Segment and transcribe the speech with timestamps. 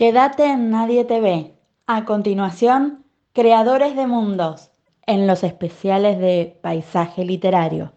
[0.00, 1.60] Quédate en Nadie te ve.
[1.86, 3.04] A continuación,
[3.34, 4.70] Creadores de Mundos,
[5.06, 7.92] en los especiales de Paisaje Literario.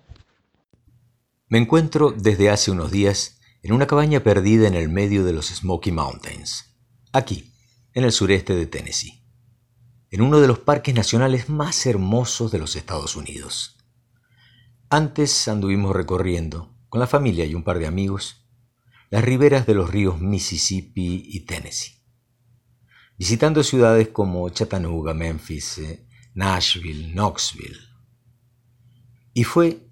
[1.47, 5.46] Me encuentro desde hace unos días en una cabaña perdida en el medio de los
[5.46, 6.76] Smoky Mountains,
[7.13, 7.54] aquí,
[7.94, 9.24] en el sureste de Tennessee,
[10.12, 13.78] en uno de los parques nacionales más hermosos de los Estados Unidos.
[14.90, 18.42] Antes anduvimos recorriendo, con la familia y un par de amigos,
[19.13, 22.02] las riberas de los ríos Mississippi y Tennessee,
[23.16, 27.77] visitando ciudades como Chattanooga, Memphis, eh, Nashville, Knoxville.
[29.35, 29.85] Y fue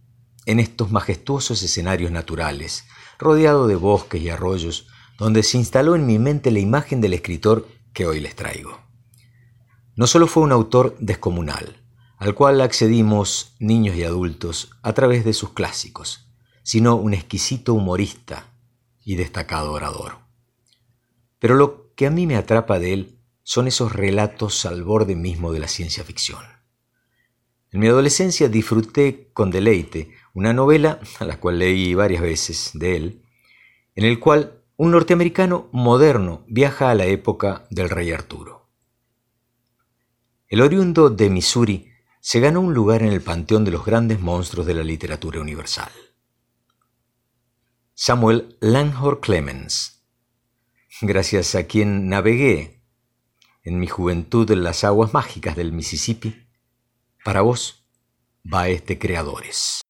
[0.47, 2.85] en estos majestuosos escenarios naturales,
[3.19, 4.87] rodeado de bosques y arroyos,
[5.19, 8.79] donde se instaló en mi mente la imagen del escritor que hoy les traigo.
[9.95, 11.83] No solo fue un autor descomunal,
[12.17, 18.50] al cual accedimos niños y adultos a través de sus clásicos, sino un exquisito humorista
[19.03, 20.19] y destacado orador.
[21.39, 25.51] Pero lo que a mí me atrapa de él son esos relatos al borde mismo
[25.51, 26.43] de la ciencia ficción.
[27.71, 32.95] En mi adolescencia disfruté con deleite una novela, a la cual leí varias veces de
[32.95, 33.21] él,
[33.95, 38.69] en el cual un norteamericano moderno viaja a la época del rey Arturo.
[40.47, 44.67] El oriundo de Missouri se ganó un lugar en el panteón de los grandes monstruos
[44.67, 45.91] de la literatura universal.
[47.93, 50.01] Samuel Langhor Clemens,
[51.01, 52.81] gracias a quien navegué
[53.63, 56.47] en mi juventud en las aguas mágicas del Mississippi,
[57.23, 57.85] para vos
[58.51, 59.81] va este Creadores.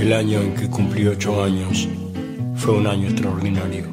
[0.00, 1.88] El año en que cumplí ocho años
[2.56, 3.92] fue un año extraordinario.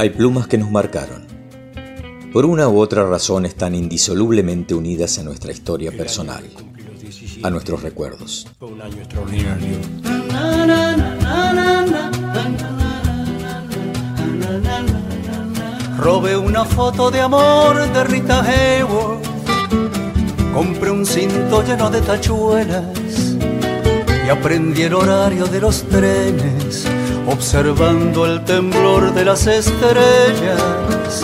[0.00, 1.26] hay plumas que nos marcaron.
[2.32, 6.42] Por una u otra razón están indisolublemente unidas a nuestra historia personal,
[7.42, 8.46] a nuestros recuerdos.
[15.98, 19.22] Robé una foto de amor de Rita Hayworth.
[20.54, 23.36] Compré un cinto lleno de tachuelas
[24.26, 26.86] y aprendí el horario de los trenes
[27.32, 31.22] observando el temblor de las estrellas.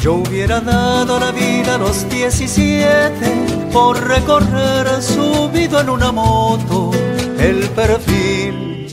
[0.00, 6.90] Yo hubiera dado la vida a los 17 por recorrer subido en una moto
[7.38, 8.88] el perfil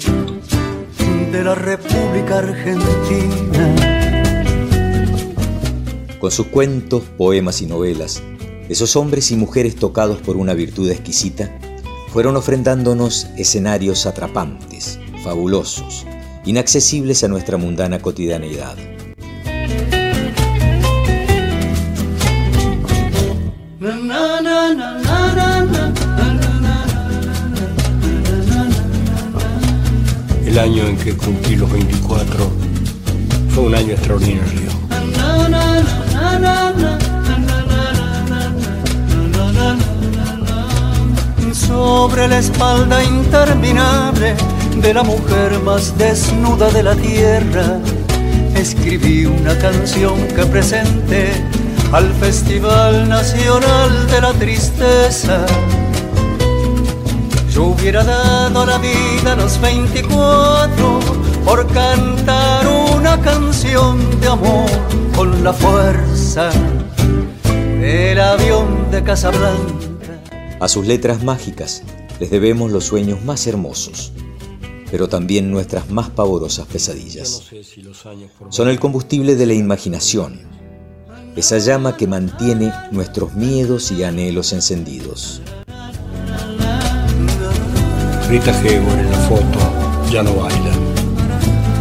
[1.32, 3.76] de la República Argentina.
[6.20, 8.22] Con sus cuentos, poemas y novelas,
[8.70, 11.52] esos hombres y mujeres tocados por una virtud exquisita
[12.10, 16.06] fueron ofrendándonos escenarios atrapantes fabulosos,
[16.46, 18.76] inaccesibles a nuestra mundana cotidianeidad.
[30.46, 32.52] El año en que cumplí los 24
[33.50, 34.72] fue un año extraordinario.
[41.54, 44.36] Sobre la espalda interminable
[44.82, 47.80] de la mujer más desnuda de la tierra,
[48.56, 51.32] escribí una canción que presenté
[51.92, 55.46] al Festival Nacional de la Tristeza.
[57.52, 61.00] Yo hubiera dado la vida a los 24
[61.46, 64.70] por cantar una canción de amor
[65.16, 66.50] con la fuerza
[67.80, 70.20] del avión de Casablanca.
[70.60, 71.84] A sus letras mágicas
[72.20, 74.14] les debemos los sueños más hermosos
[74.94, 77.42] pero también nuestras más pavorosas pesadillas.
[78.50, 80.42] Son el combustible de la imaginación,
[81.36, 85.42] esa llama que mantiene nuestros miedos y anhelos encendidos.
[88.30, 89.60] Rita Hayworth en la foto
[90.12, 90.74] ya no baila.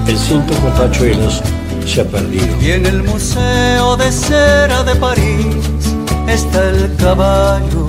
[0.09, 1.43] El cinto con tachuelos
[1.85, 2.63] se ha perdido.
[2.63, 5.55] Y en el Museo de Cera de París
[6.29, 7.87] está el caballo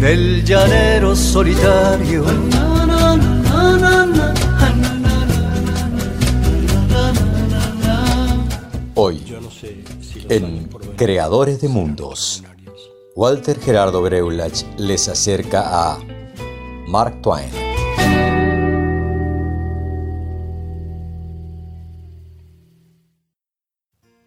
[0.00, 2.24] del llanero solitario
[9.00, 9.22] Hoy,
[10.28, 12.42] en Creadores de Mundos.
[13.14, 16.00] Walter Gerardo Breulach les acerca a
[16.88, 17.48] Mark Twain.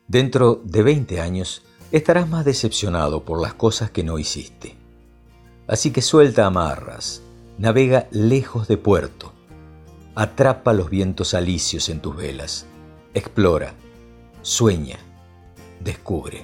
[0.07, 4.77] Dentro de 20 años estarás más decepcionado por las cosas que no hiciste.
[5.67, 7.21] Así que suelta amarras,
[7.57, 9.33] navega lejos de puerto,
[10.15, 12.65] atrapa los vientos alicios en tus velas,
[13.13, 13.75] explora,
[14.41, 14.97] sueña,
[15.79, 16.43] descubre.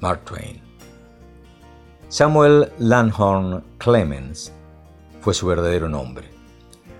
[0.00, 0.60] Mark Twain.
[2.08, 4.52] Samuel Langhorne Clemens
[5.20, 6.28] fue su verdadero nombre,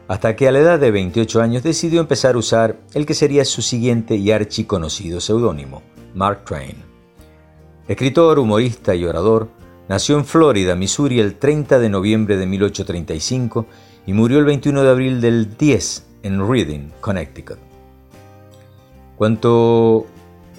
[0.06, 3.44] hasta que a la edad de 28 años decidió empezar a usar el que sería
[3.44, 5.82] su siguiente y archiconocido seudónimo,
[6.14, 6.76] Mark Twain.
[7.88, 9.48] Escritor, humorista y orador,
[9.88, 13.66] nació en Florida, Missouri, el 30 de noviembre de 1835
[14.06, 17.69] y murió el 21 de abril del 10 en Reading, Connecticut.
[19.20, 20.06] Cuando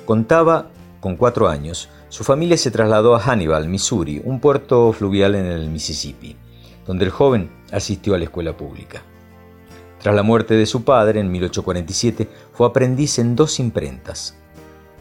[0.06, 0.70] contaba
[1.00, 5.72] con cuatro años, su familia se trasladó a Hannibal, Missouri, un puerto fluvial en el
[5.72, 6.36] Mississippi,
[6.86, 9.02] donde el joven asistió a la escuela pública.
[10.00, 14.38] Tras la muerte de su padre en 1847, fue aprendiz en dos imprentas,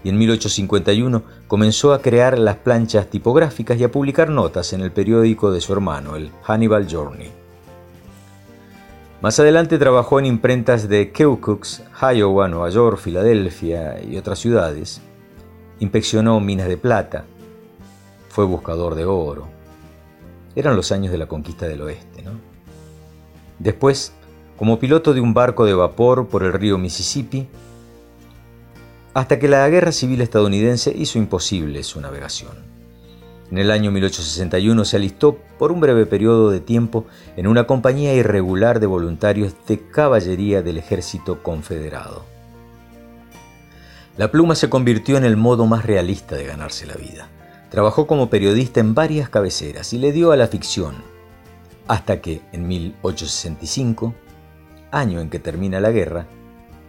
[0.03, 4.91] y en 1851 comenzó a crear las planchas tipográficas y a publicar notas en el
[4.91, 7.40] periódico de su hermano, el Hannibal Journey.
[9.21, 11.67] Más adelante trabajó en imprentas de Keokuk,
[12.15, 15.03] Iowa, Nueva York, Filadelfia y otras ciudades.
[15.79, 17.27] Inspeccionó minas de plata,
[18.31, 19.47] fue buscador de oro.
[20.55, 22.33] Eran los años de la conquista del oeste, ¿no?
[23.59, 24.15] Después,
[24.57, 27.47] como piloto de un barco de vapor por el río Mississippi,
[29.13, 32.70] hasta que la guerra civil estadounidense hizo imposible su navegación.
[33.51, 37.07] En el año 1861 se alistó por un breve periodo de tiempo
[37.37, 42.25] en una compañía irregular de voluntarios de caballería del ejército confederado.
[44.17, 47.29] La pluma se convirtió en el modo más realista de ganarse la vida.
[47.71, 50.97] Trabajó como periodista en varias cabeceras y le dio a la ficción,
[51.89, 54.15] hasta que en 1865,
[54.93, 56.27] año en que termina la guerra,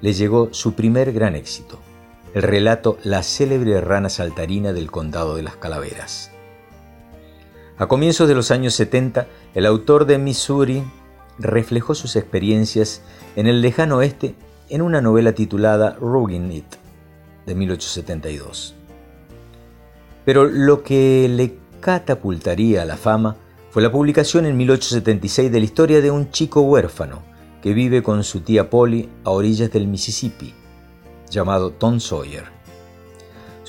[0.01, 1.79] le llegó su primer gran éxito,
[2.33, 6.31] el relato La célebre rana saltarina del condado de las calaveras.
[7.81, 9.25] A comienzos de los años 70,
[9.56, 10.83] el autor de Missouri
[11.39, 13.01] reflejó sus experiencias
[13.36, 14.36] en el lejano oeste
[14.69, 16.75] en una novela titulada Rugging It,
[17.48, 18.75] de 1872.
[20.25, 23.38] Pero lo que le catapultaría a la fama
[23.72, 27.24] fue la publicación en 1876 de la historia de un chico huérfano
[27.63, 30.54] que vive con su tía Polly a orillas del Mississippi
[31.31, 32.50] llamado Tom Sawyer.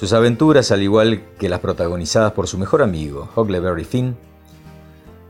[0.02, 4.16] Sus aventuras, al igual que las protagonizadas por su mejor amigo, Huckleberry Finn,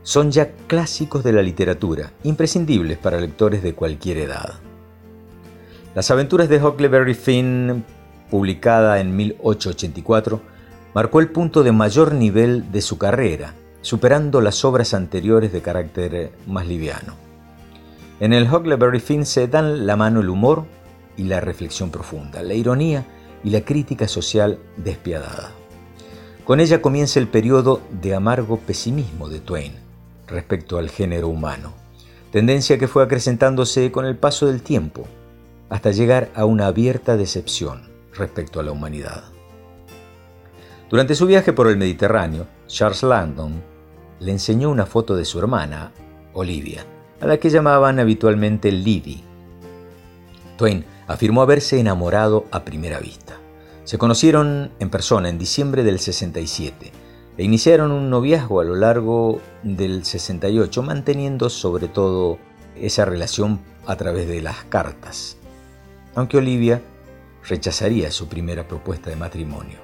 [0.01, 4.55] son ya clásicos de la literatura, imprescindibles para lectores de cualquier edad.
[5.93, 7.85] Las aventuras de Huckleberry Finn,
[8.31, 10.41] publicada en 1884,
[10.95, 16.31] marcó el punto de mayor nivel de su carrera, superando las obras anteriores de carácter
[16.47, 17.13] más liviano.
[18.19, 20.65] En el Huckleberry Finn se dan la mano el humor,
[21.15, 23.05] y la reflexión profunda, la ironía
[23.43, 25.51] y la crítica social despiadada.
[26.45, 29.73] Con ella comienza el periodo de amargo pesimismo de Twain
[30.27, 31.73] respecto al género humano,
[32.31, 35.05] tendencia que fue acrecentándose con el paso del tiempo,
[35.69, 39.23] hasta llegar a una abierta decepción respecto a la humanidad.
[40.89, 43.61] Durante su viaje por el Mediterráneo, Charles Landon
[44.19, 45.91] le enseñó una foto de su hermana,
[46.33, 46.85] Olivia,
[47.19, 49.23] a la que llamaban habitualmente Liddy.
[50.57, 53.37] Twain afirmó haberse enamorado a primera vista.
[53.83, 56.91] Se conocieron en persona en diciembre del 67
[57.37, 62.39] e iniciaron un noviazgo a lo largo del 68, manteniendo sobre todo
[62.75, 65.37] esa relación a través de las cartas,
[66.15, 66.81] aunque Olivia
[67.47, 69.77] rechazaría su primera propuesta de matrimonio.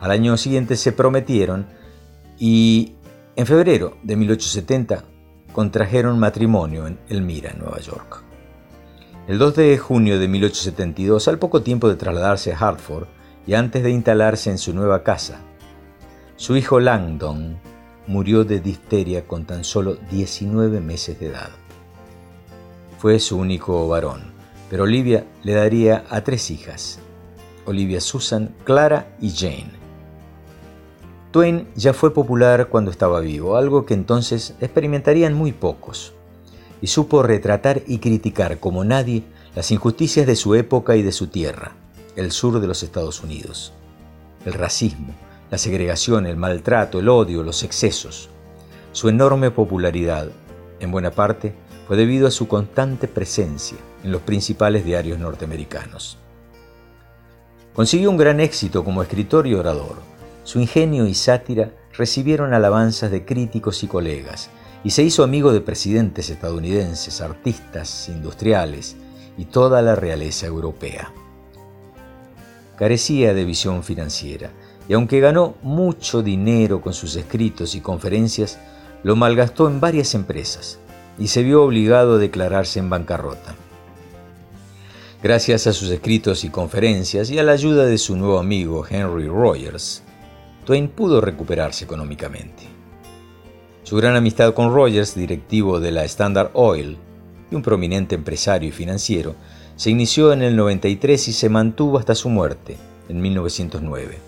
[0.00, 1.66] Al año siguiente se prometieron
[2.38, 2.94] y
[3.34, 5.04] en febrero de 1870
[5.52, 8.21] contrajeron matrimonio en Elmira, Nueva York.
[9.28, 13.06] El 2 de junio de 1872, al poco tiempo de trasladarse a Hartford
[13.46, 15.38] y antes de instalarse en su nueva casa,
[16.34, 17.56] su hijo Langdon
[18.08, 21.50] murió de difteria con tan solo 19 meses de edad.
[22.98, 24.32] Fue su único varón,
[24.68, 26.98] pero Olivia le daría a tres hijas,
[27.64, 29.70] Olivia Susan, Clara y Jane.
[31.30, 36.12] Twain ya fue popular cuando estaba vivo, algo que entonces experimentarían muy pocos
[36.82, 39.24] y supo retratar y criticar como nadie
[39.54, 41.72] las injusticias de su época y de su tierra,
[42.16, 43.72] el sur de los Estados Unidos.
[44.44, 45.14] El racismo,
[45.50, 48.28] la segregación, el maltrato, el odio, los excesos.
[48.92, 50.28] Su enorme popularidad,
[50.80, 51.54] en buena parte,
[51.88, 56.18] fue debido a su constante presencia en los principales diarios norteamericanos.
[57.72, 60.12] Consiguió un gran éxito como escritor y orador
[60.44, 64.50] su ingenio y sátira recibieron alabanzas de críticos y colegas,
[64.84, 68.96] y se hizo amigo de presidentes estadounidenses, artistas, industriales
[69.38, 71.12] y toda la realeza europea.
[72.76, 74.50] Carecía de visión financiera,
[74.88, 78.58] y aunque ganó mucho dinero con sus escritos y conferencias,
[79.02, 80.78] lo malgastó en varias empresas
[81.18, 83.54] y se vio obligado a declararse en bancarrota.
[85.22, 89.28] Gracias a sus escritos y conferencias y a la ayuda de su nuevo amigo Henry
[89.28, 90.02] Rogers,
[90.64, 92.71] Twain pudo recuperarse económicamente.
[93.84, 96.98] Su gran amistad con Rogers, directivo de la Standard Oil
[97.50, 99.34] y un prominente empresario y financiero,
[99.76, 102.76] se inició en el 93 y se mantuvo hasta su muerte,
[103.08, 104.18] en 1909.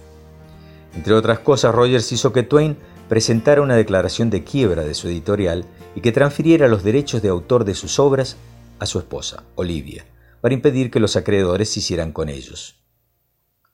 [0.96, 2.76] Entre otras cosas, Rogers hizo que Twain
[3.08, 7.64] presentara una declaración de quiebra de su editorial y que transfiriera los derechos de autor
[7.64, 8.36] de sus obras
[8.80, 10.04] a su esposa, Olivia,
[10.40, 12.82] para impedir que los acreedores se hicieran con ellos.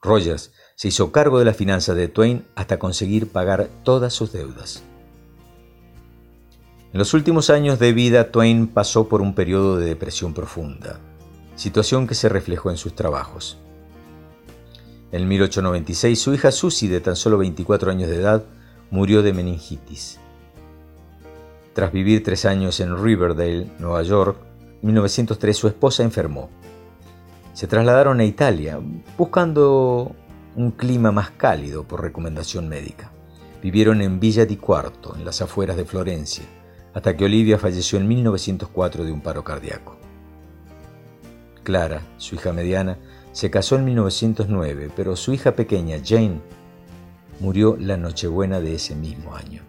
[0.03, 4.83] Rogers se hizo cargo de la finanza de Twain hasta conseguir pagar todas sus deudas.
[6.93, 10.99] En los últimos años de vida, Twain pasó por un periodo de depresión profunda,
[11.55, 13.59] situación que se reflejó en sus trabajos.
[15.13, 18.43] En 1896, su hija Susie, de tan solo 24 años de edad,
[18.91, 20.19] murió de meningitis.
[21.75, 24.39] Tras vivir tres años en Riverdale, Nueva York,
[24.83, 26.51] en 1903 su esposa enfermó.
[27.53, 28.81] Se trasladaron a Italia,
[29.17, 30.17] buscando
[30.57, 33.13] un clima más cálido por recomendación médica.
[33.63, 36.45] Vivieron en Villa di Quarto, en las afueras de Florencia,
[36.95, 39.97] hasta que Olivia falleció en 1904 de un paro cardíaco.
[41.63, 42.99] Clara, su hija mediana,
[43.33, 46.41] se casó en 1909, pero su hija pequeña, Jane,
[47.39, 49.63] murió la Nochebuena de ese mismo año.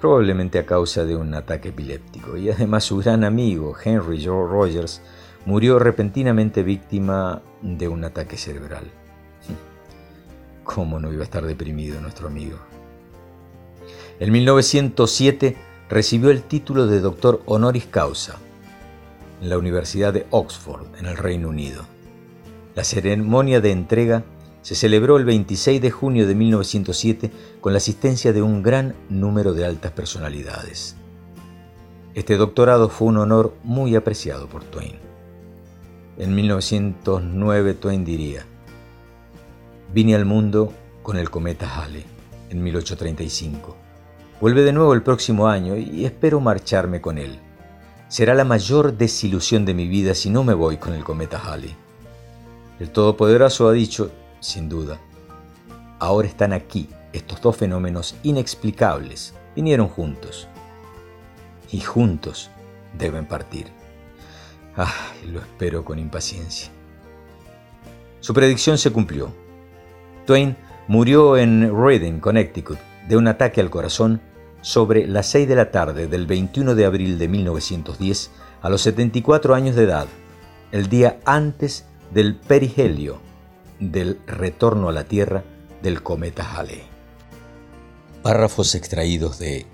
[0.00, 5.02] Probablemente a causa de un ataque epiléptico, y además su gran amigo, Henry Joe Rogers,
[5.44, 8.84] murió repentinamente víctima de un ataque cerebral.
[10.64, 12.58] ¿Cómo no iba a estar deprimido nuestro amigo?
[14.20, 15.56] En 1907
[15.88, 18.36] recibió el título de doctor honoris causa
[19.40, 21.84] en la Universidad de Oxford, en el Reino Unido.
[22.74, 24.24] La ceremonia de entrega
[24.62, 29.54] se celebró el 26 de junio de 1907 con la asistencia de un gran número
[29.54, 30.96] de altas personalidades.
[32.14, 34.96] Este doctorado fue un honor muy apreciado por Twain.
[36.18, 38.44] En 1909 Twain diría,
[39.94, 40.72] vine al mundo
[41.04, 42.04] con el cometa Halley
[42.50, 43.77] en 1835.
[44.40, 47.40] Vuelve de nuevo el próximo año y espero marcharme con él.
[48.06, 51.74] Será la mayor desilusión de mi vida si no me voy con el cometa Halley.
[52.78, 55.00] El Todopoderoso ha dicho, sin duda,
[55.98, 59.34] ahora están aquí estos dos fenómenos inexplicables.
[59.56, 60.46] Vinieron juntos.
[61.72, 62.48] Y juntos
[62.96, 63.66] deben partir.
[64.76, 66.70] Ay, lo espero con impaciencia.
[68.20, 69.34] Su predicción se cumplió.
[70.26, 72.78] Twain murió en Reading, Connecticut,
[73.08, 74.20] de un ataque al corazón
[74.60, 78.30] sobre las 6 de la tarde del 21 de abril de 1910
[78.62, 80.06] a los 74 años de edad,
[80.72, 83.20] el día antes del perihelio
[83.78, 85.44] del retorno a la Tierra
[85.82, 86.82] del cometa Halley.
[88.22, 89.66] Párrafos extraídos de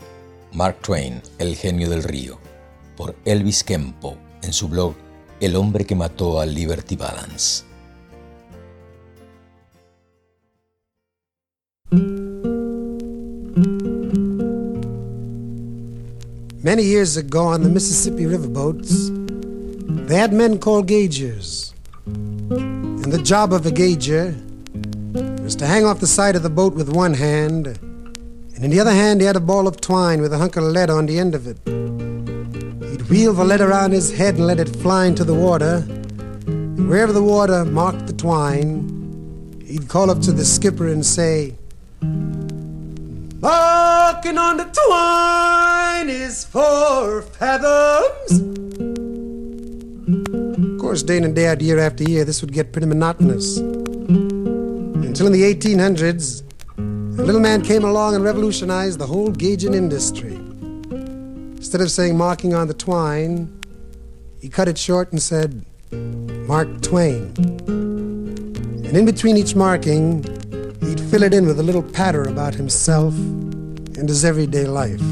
[0.52, 2.38] Mark Twain, El genio del río,
[2.96, 4.94] por Elvis Kempo en su blog
[5.40, 7.64] El hombre que mató al Liberty Balance.
[16.64, 19.10] Many years ago on the Mississippi riverboats,
[20.08, 21.74] they had men called gaugers.
[22.06, 24.34] And the job of a gauger
[25.42, 28.80] was to hang off the side of the boat with one hand, and in the
[28.80, 31.18] other hand he had a ball of twine with a hunk of lead on the
[31.18, 31.58] end of it.
[32.88, 35.84] He'd wheel the lead around his head and let it fly into the water.
[35.86, 41.56] And wherever the water marked the twine, he'd call up to the skipper and say,
[43.44, 48.40] Marking on the twine is four fathoms.
[50.72, 53.58] Of course, day in and day out, year after year, this would get pretty monotonous.
[53.58, 56.42] Until in the 1800s,
[57.18, 60.36] a little man came along and revolutionized the whole gauging industry.
[61.58, 63.60] Instead of saying marking on the twine,
[64.40, 67.34] he cut it short and said, Mark Twain.
[67.66, 70.24] And in between each marking,
[70.84, 75.02] he'd fill it in with a little patter about himself and his everyday life.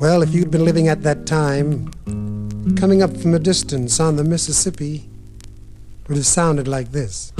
[0.00, 1.90] Well, if you'd been living at that time,
[2.76, 5.08] coming up from a distance on the Mississippi
[6.08, 7.32] would have sounded like this.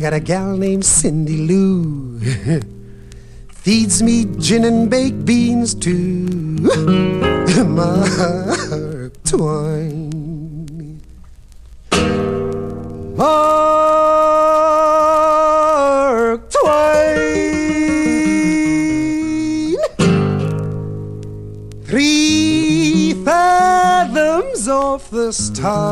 [0.00, 2.18] Got a gal named Cindy Lou.
[3.50, 6.24] Feeds me gin and baked beans too.
[7.66, 11.02] Mark Twain.
[13.14, 13.60] Mark
[16.50, 17.76] Twain.
[21.84, 25.90] Three fathoms off the starboard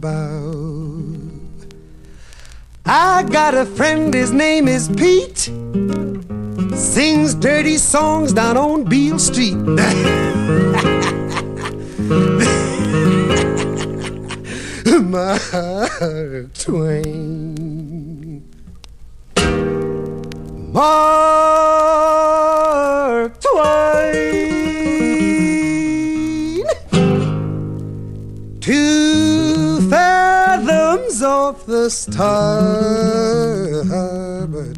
[0.00, 0.99] bow.
[2.92, 5.48] I got a friend, his name is Pete.
[6.76, 9.54] Sings dirty songs down on Beale Street.
[15.04, 18.42] Mark Twain.
[20.72, 21.89] Mark
[31.22, 32.24] off the starboard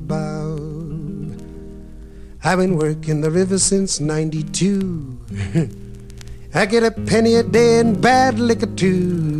[0.08, 0.58] bow.
[2.44, 5.18] I've been working the river since 92.
[6.54, 9.38] I get a penny a day and bad liquor too.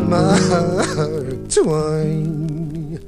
[0.00, 2.98] Mark Twain.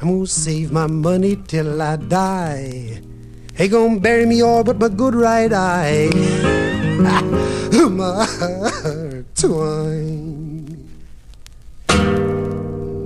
[0.00, 3.00] I'm gonna save my money till I die.
[3.58, 6.10] Ain't gonna bury me all but my good right eye.
[7.90, 10.43] Mark Twain.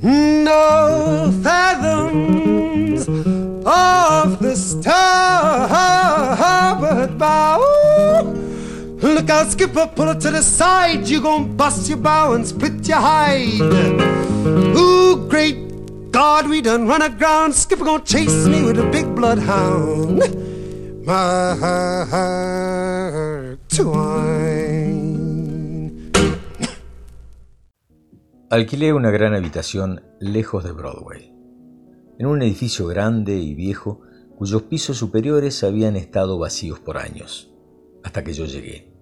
[0.03, 3.09] No fathoms
[3.67, 5.59] off the starboard
[7.19, 7.61] bow.
[9.01, 11.09] Look out, skipper, pull it to the side.
[11.09, 13.59] You gon' bust your bow and split your hide.
[14.77, 17.55] Ooh, great God, we done run aground.
[17.55, 20.50] Skipper gon' chase me with a big bloodhound.
[28.51, 31.33] Alquilé una gran habitación lejos de Broadway,
[32.19, 34.03] en un edificio grande y viejo
[34.37, 37.51] cuyos pisos superiores habían estado vacíos por años,
[38.05, 38.93] hasta que yo llegué.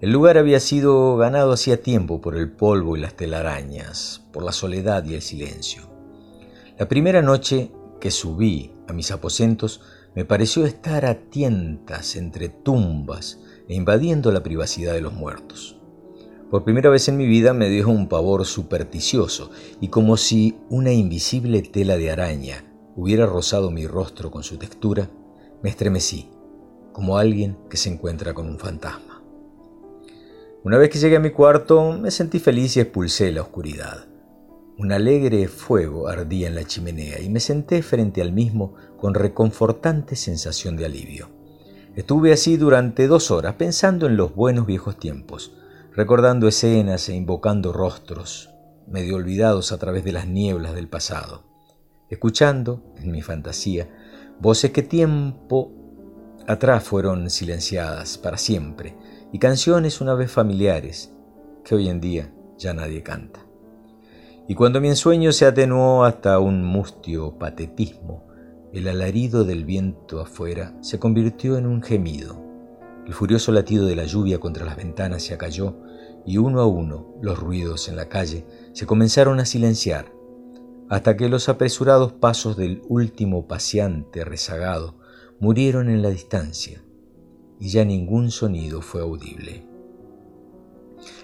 [0.00, 4.52] El lugar había sido ganado hacía tiempo por el polvo y las telarañas, por la
[4.52, 5.82] soledad y el silencio.
[6.78, 9.82] La primera noche que subí a mis aposentos
[10.14, 15.76] me pareció estar a tientas entre tumbas e invadiendo la privacidad de los muertos.
[16.50, 20.92] Por primera vez en mi vida me dio un pavor supersticioso y como si una
[20.92, 22.64] invisible tela de araña
[22.96, 25.08] hubiera rozado mi rostro con su textura,
[25.62, 26.28] me estremecí,
[26.92, 29.22] como alguien que se encuentra con un fantasma.
[30.64, 34.09] Una vez que llegué a mi cuarto, me sentí feliz y expulsé la oscuridad.
[34.80, 40.16] Un alegre fuego ardía en la chimenea y me senté frente al mismo con reconfortante
[40.16, 41.28] sensación de alivio.
[41.96, 45.52] Estuve así durante dos horas pensando en los buenos viejos tiempos,
[45.94, 48.54] recordando escenas e invocando rostros,
[48.88, 51.44] medio olvidados a través de las nieblas del pasado,
[52.08, 53.86] escuchando, en mi fantasía,
[54.40, 55.74] voces que tiempo
[56.46, 58.96] atrás fueron silenciadas para siempre
[59.30, 61.12] y canciones una vez familiares
[61.66, 63.49] que hoy en día ya nadie canta.
[64.48, 68.26] Y cuando mi ensueño se atenuó hasta un mustio patetismo,
[68.72, 72.40] el alarido del viento afuera se convirtió en un gemido.
[73.06, 75.76] El furioso latido de la lluvia contra las ventanas se acalló
[76.26, 80.12] y uno a uno los ruidos en la calle se comenzaron a silenciar,
[80.88, 84.96] hasta que los apresurados pasos del último paseante rezagado
[85.38, 86.82] murieron en la distancia
[87.58, 89.66] y ya ningún sonido fue audible.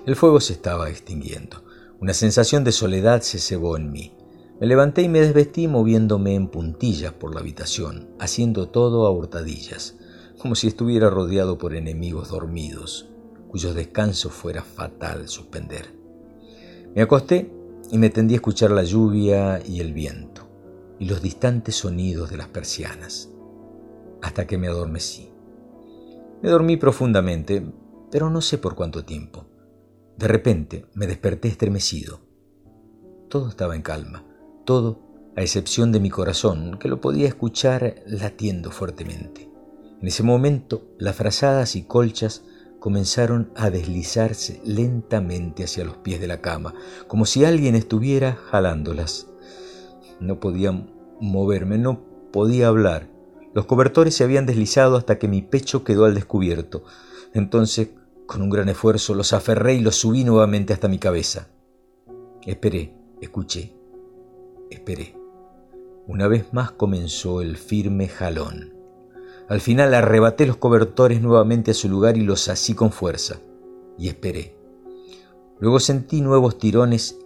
[0.07, 1.65] El fuego se estaba extinguiendo.
[1.99, 4.13] Una sensación de soledad se cebó en mí.
[4.61, 9.97] Me levanté y me desvestí moviéndome en puntillas por la habitación, haciendo todo a hurtadillas,
[10.39, 13.09] como si estuviera rodeado por enemigos dormidos,
[13.49, 15.99] cuyos descansos fuera fatal suspender.
[16.95, 17.51] Me acosté
[17.91, 20.43] y me tendí a escuchar la lluvia y el viento,
[20.99, 23.31] y los distantes sonidos de las persianas,
[24.21, 25.31] hasta que me adormecí.
[26.43, 27.67] Me dormí profundamente,
[28.11, 29.46] pero no sé por cuánto tiempo.
[30.17, 32.21] De repente me desperté estremecido.
[33.29, 34.25] Todo estaba en calma,
[34.65, 35.03] todo
[35.37, 39.51] a excepción de mi corazón, que lo podía escuchar latiendo fuertemente.
[40.01, 42.45] En ese momento las frazadas y colchas
[42.79, 46.75] comenzaron a deslizarse lentamente hacia los pies de la cama,
[47.09, 49.27] como si alguien estuviera jalándolas.
[50.19, 50.73] No podía
[51.21, 52.01] moverme, no
[52.33, 53.11] podía hablar.
[53.53, 56.85] Los cobertores se habían deslizado hasta que mi pecho quedó al descubierto.
[57.35, 57.91] Entonces,
[58.27, 61.49] con un gran esfuerzo, los aferré y los subí nuevamente hasta mi cabeza.
[62.45, 63.77] Esperé, escuché,
[64.71, 65.17] Esperé.
[66.09, 68.75] Una vez más comenzó el firme jalón.
[69.49, 73.39] Al final arrebaté los cobertores nuevamente a su lugar y los así con fuerza.
[73.97, 74.57] Y esperé.
[75.61, 77.17] Luego sentí nuevos tirones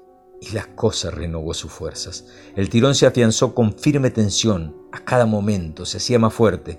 [0.40, 2.26] y la cosa renovó sus fuerzas.
[2.56, 4.76] El tirón se afianzó con firme tensión.
[4.92, 6.78] A cada momento se hacía más fuerte.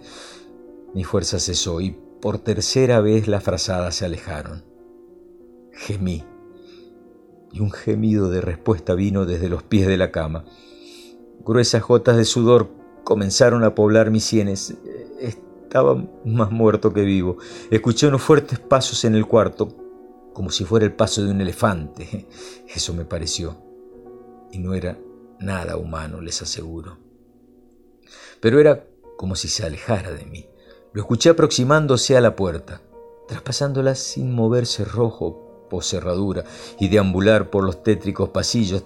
[0.93, 4.63] Mi fuerza cesó y por tercera vez las frazadas se alejaron.
[5.73, 6.23] Gemí.
[7.51, 10.45] Y un gemido de respuesta vino desde los pies de la cama.
[11.43, 12.69] Gruesas gotas de sudor
[13.03, 14.75] comenzaron a poblar mis sienes.
[15.19, 17.37] Estaba más muerto que vivo.
[17.71, 19.75] Escuché unos fuertes pasos en el cuarto,
[20.33, 22.27] como si fuera el paso de un elefante.
[22.73, 23.57] Eso me pareció.
[24.51, 24.97] Y no era
[25.39, 26.99] nada humano, les aseguro.
[28.39, 28.85] Pero era
[29.17, 30.50] como si se alejara de mí.
[30.93, 32.81] Lo escuché aproximándose a la puerta,
[33.27, 36.43] traspasándola sin moverse rojo por cerradura
[36.79, 38.83] y deambular por los tétricos pasillos,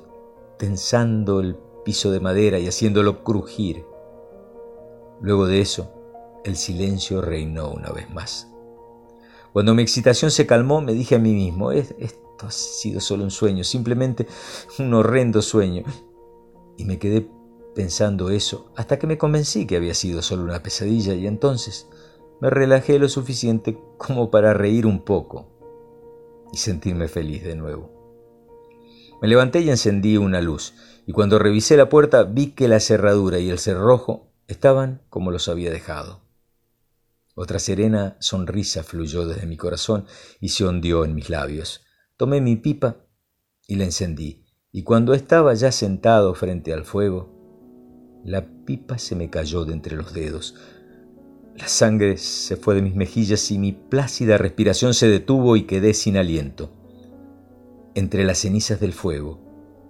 [0.60, 3.86] tensando el piso de madera y haciéndolo crujir.
[5.20, 5.92] Luego de eso,
[6.44, 8.52] el silencio reinó una vez más.
[9.52, 13.32] Cuando mi excitación se calmó, me dije a mí mismo, esto ha sido solo un
[13.32, 14.28] sueño, simplemente
[14.78, 15.84] un horrendo sueño.
[16.78, 17.28] Y me quedé
[17.74, 21.88] pensando eso hasta que me convencí que había sido solo una pesadilla y entonces
[22.42, 25.52] me relajé lo suficiente como para reír un poco
[26.52, 27.96] y sentirme feliz de nuevo.
[29.22, 30.74] Me levanté y encendí una luz
[31.06, 35.48] y cuando revisé la puerta vi que la cerradura y el cerrojo estaban como los
[35.48, 36.22] había dejado.
[37.36, 40.06] Otra serena sonrisa fluyó desde mi corazón
[40.40, 41.84] y se hundió en mis labios.
[42.16, 43.06] Tomé mi pipa
[43.68, 49.30] y la encendí, y cuando estaba ya sentado frente al fuego, la pipa se me
[49.30, 50.56] cayó de entre los dedos.
[51.58, 55.94] La sangre se fue de mis mejillas y mi plácida respiración se detuvo y quedé
[55.94, 56.70] sin aliento.
[57.94, 59.40] Entre las cenizas del fuego,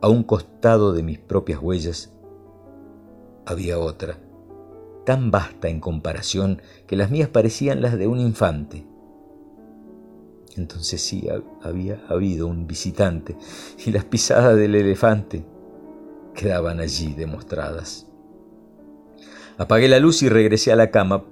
[0.01, 2.13] a un costado de mis propias huellas,
[3.47, 4.19] había otra,
[5.06, 8.86] tan vasta en comparación que las mías parecían las de un infante.
[10.56, 11.28] Entonces sí
[11.63, 13.36] había habido un visitante
[13.84, 15.43] y las pisadas del elefante
[16.36, 18.08] quedaban allí demostradas.
[19.58, 21.23] Apagué la luz y regresé a la cama,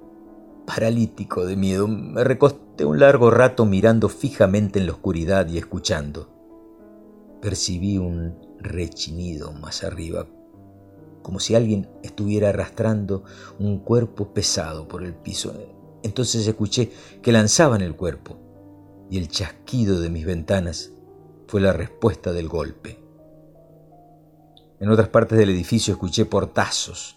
[0.66, 1.88] paralítico de miedo.
[1.88, 6.28] Me recosté un largo rato mirando fijamente en la oscuridad y escuchando.
[7.40, 10.26] Percibí un rechinido más arriba,
[11.22, 13.24] como si alguien estuviera arrastrando
[13.58, 15.54] un cuerpo pesado por el piso.
[16.02, 16.90] Entonces escuché
[17.22, 18.38] que lanzaban el cuerpo
[19.10, 20.90] y el chasquido de mis ventanas
[21.46, 22.98] fue la respuesta del golpe.
[24.80, 27.16] En otras partes del edificio escuché portazos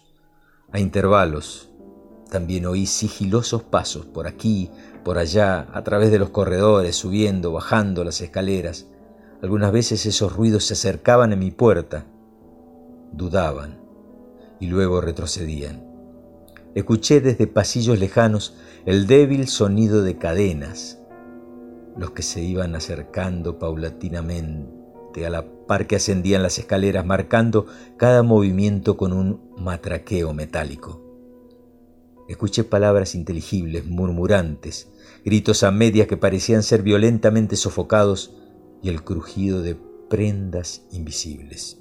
[0.70, 1.67] a intervalos.
[2.30, 4.70] También oí sigilosos pasos por aquí,
[5.02, 8.86] por allá, a través de los corredores, subiendo, bajando las escaleras.
[9.42, 12.06] Algunas veces esos ruidos se acercaban a mi puerta,
[13.12, 13.80] dudaban
[14.60, 15.86] y luego retrocedían.
[16.74, 20.98] Escuché desde pasillos lejanos el débil sonido de cadenas,
[21.96, 28.22] los que se iban acercando paulatinamente a la par que ascendían las escaleras, marcando cada
[28.22, 31.07] movimiento con un matraqueo metálico.
[32.28, 34.88] Escuché palabras inteligibles, murmurantes,
[35.24, 38.36] gritos a medias que parecían ser violentamente sofocados
[38.82, 39.76] y el crujido de
[40.10, 41.78] prendas invisibles.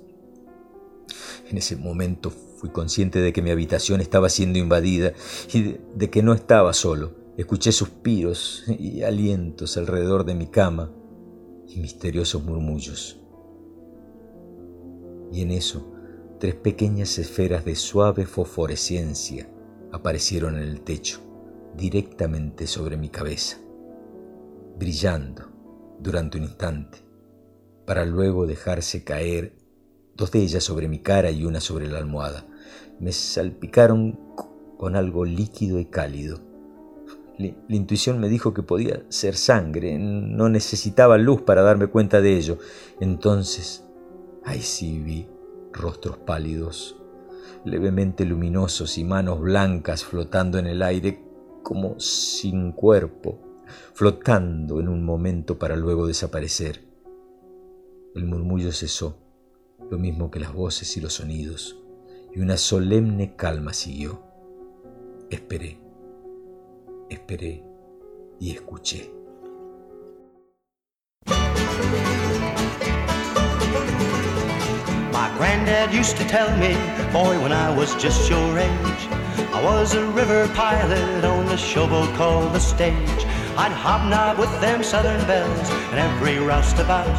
[1.50, 5.12] En ese momento fui consciente de que mi habitación estaba siendo invadida
[5.54, 7.14] y de, que no estaba solo.
[7.36, 10.94] Escuché suspiros y alientos alrededor de mi cama
[11.68, 13.20] y misteriosos murmullos.
[15.34, 15.94] Y en eso,
[16.40, 19.50] tres pequeñas esferas de suave fosforescencia
[19.92, 21.22] aparecieron en el techo,
[21.76, 23.58] directamente sobre mi cabeza,
[24.78, 25.44] brillando
[26.00, 27.00] durante un instante,
[27.86, 29.56] para luego dejarse caer,
[30.16, 32.46] dos de ellas sobre mi cara y una sobre la almohada.
[33.00, 34.20] Me salpicaron
[34.78, 36.40] con algo líquido y cálido.
[37.38, 42.36] La, intuición me dijo que podía ser sangre, no necesitaba luz para darme cuenta de
[42.36, 42.58] ello.
[43.00, 43.84] Entonces,
[44.44, 45.28] ahí sí vi
[45.72, 46.98] rostros pálidos,
[47.66, 51.24] levemente luminosos y manos blancas flotando en el aire
[51.64, 53.48] como sin cuerpo
[53.94, 56.84] flotando en un momento para luego desaparecer.
[58.16, 59.18] El murmullo cesó,
[59.90, 61.78] lo mismo que las voces y los sonidos,
[62.34, 64.24] y una solemne calma siguió.
[65.30, 65.80] Esperé,
[67.10, 67.64] esperé
[68.40, 69.12] y escuché.
[75.68, 76.74] Granddad used to tell me,
[77.12, 79.04] boy, when I was just your age,
[79.54, 83.26] I was a river pilot on the showboat called the stage.
[83.58, 87.14] I'd hobnob with them southern belles and every roustabout.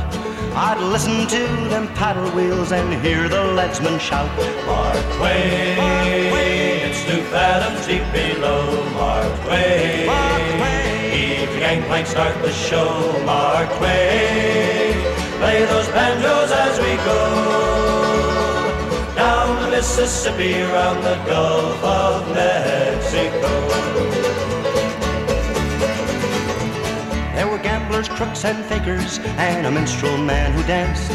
[0.54, 4.34] I'd listen to them paddle wheels and hear the leadsman shout,
[4.64, 6.88] Mark Twain, Mark Twain.
[6.88, 10.06] it's two fathoms deep below, Mark Twain.
[10.06, 11.12] Mark Twain.
[11.12, 14.96] Heave the gangplank, start the show, Mark Twain.
[15.36, 17.67] Play those banjos as we go
[19.78, 23.48] Mississippi, around the Gulf of Mexico.
[27.36, 31.12] There were gamblers, crooks, and fakers, and a minstrel man who danced.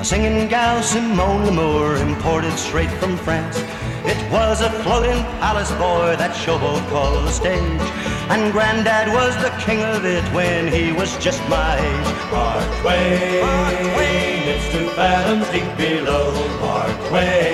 [0.00, 3.58] A singing gal, Simone Lamour, imported straight from France.
[4.06, 7.60] It was a floating palace boy that showboat called the stage.
[8.32, 12.32] And Grandad was the king of it when he was just my age.
[12.32, 14.48] Mark Twain, Mark Twain.
[14.48, 16.32] it's two fathoms deep below.
[16.60, 17.49] Mark Twain,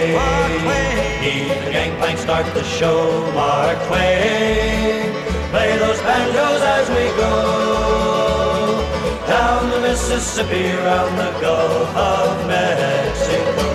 [1.27, 3.33] The gangplank, start the show.
[3.33, 5.12] Mark Twain,
[5.51, 8.87] play those banjos as we go
[9.27, 13.67] down the Mississippi, round the Gulf of Mexico.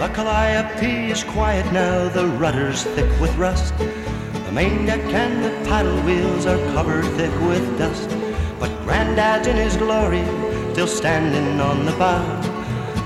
[0.00, 3.72] The Calliope is quiet now, the rudder's thick with rust.
[3.78, 8.10] The main deck and the paddle wheels are covered thick with dust.
[8.60, 8.70] But
[9.14, 10.24] Grandad's in his glory,
[10.72, 12.20] still standing on the bow.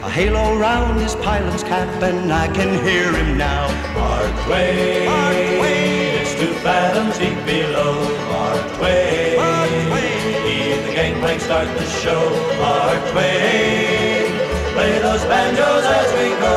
[0.02, 3.68] A halo round his pilot's cap, and I can hear him now.
[3.92, 6.14] Mark Twain, Mark Twain.
[6.18, 7.92] it's two fathoms deep below.
[8.32, 10.48] Mark Twain, Mark Twain.
[10.48, 12.24] Heave the gangplank, start the show.
[12.56, 14.32] Mark Twain,
[14.72, 16.56] play those banjos as we go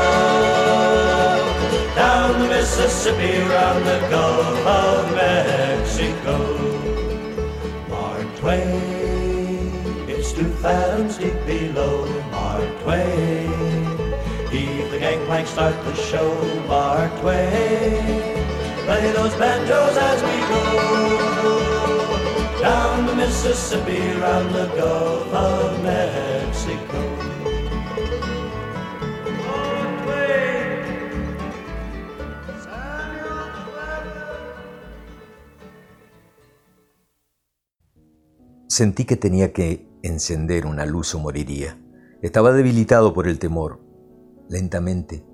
[1.97, 6.37] down the Mississippi, round the Gulf of Mexico.
[7.89, 9.00] Mark Twain,
[10.41, 12.05] two fathoms deep below.
[12.31, 13.51] Mark Twain.
[14.49, 16.31] Heave the gangplank, start the show,
[16.67, 18.33] Mark Twain.
[18.85, 20.63] Play those banjos as we go
[22.59, 27.01] down the Mississippi, round the Gulf of Mexico.
[38.67, 41.77] Sentí que tenía que encender una luz o moriría.
[42.21, 43.79] Estaba debilitado por el temor.
[44.49, 45.25] Lentamente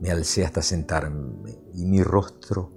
[0.00, 2.72] me alcé hasta sentarme y mi rostro,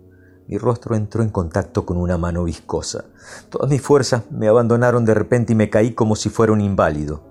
[0.49, 3.05] mi rostro entró en contacto con una mano viscosa.
[3.49, 7.23] Todas mis fuerzas me abandonaron de repente y me caí como si fuera un inválido.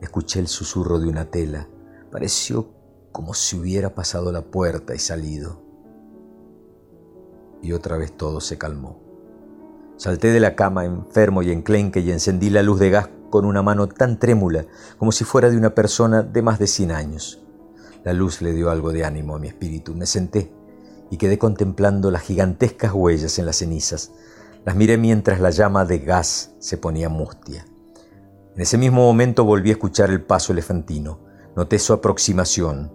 [0.00, 1.68] Escuché el susurro de una tela.
[2.10, 2.70] Pareció
[3.12, 5.62] como si hubiera pasado la puerta y salido.
[7.62, 9.07] Y otra vez todo se calmó.
[9.98, 13.62] Salté de la cama enfermo y enclenque y encendí la luz de gas con una
[13.62, 14.64] mano tan trémula
[14.96, 17.42] como si fuera de una persona de más de cien años.
[18.04, 19.96] La luz le dio algo de ánimo a mi espíritu.
[19.96, 20.52] Me senté
[21.10, 24.12] y quedé contemplando las gigantescas huellas en las cenizas.
[24.64, 27.66] Las miré mientras la llama de gas se ponía mustia.
[28.54, 31.18] En ese mismo momento volví a escuchar el paso elefantino.
[31.56, 32.92] Noté su aproximación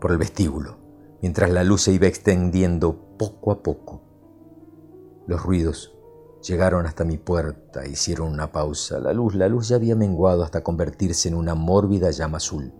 [0.00, 0.78] por el vestíbulo,
[1.20, 4.02] mientras la luz se iba extendiendo poco a poco.
[5.26, 5.93] Los ruidos
[6.46, 8.98] Llegaron hasta mi puerta, hicieron una pausa.
[8.98, 12.74] La luz, la luz ya había menguado hasta convertirse en una mórbida llama azul,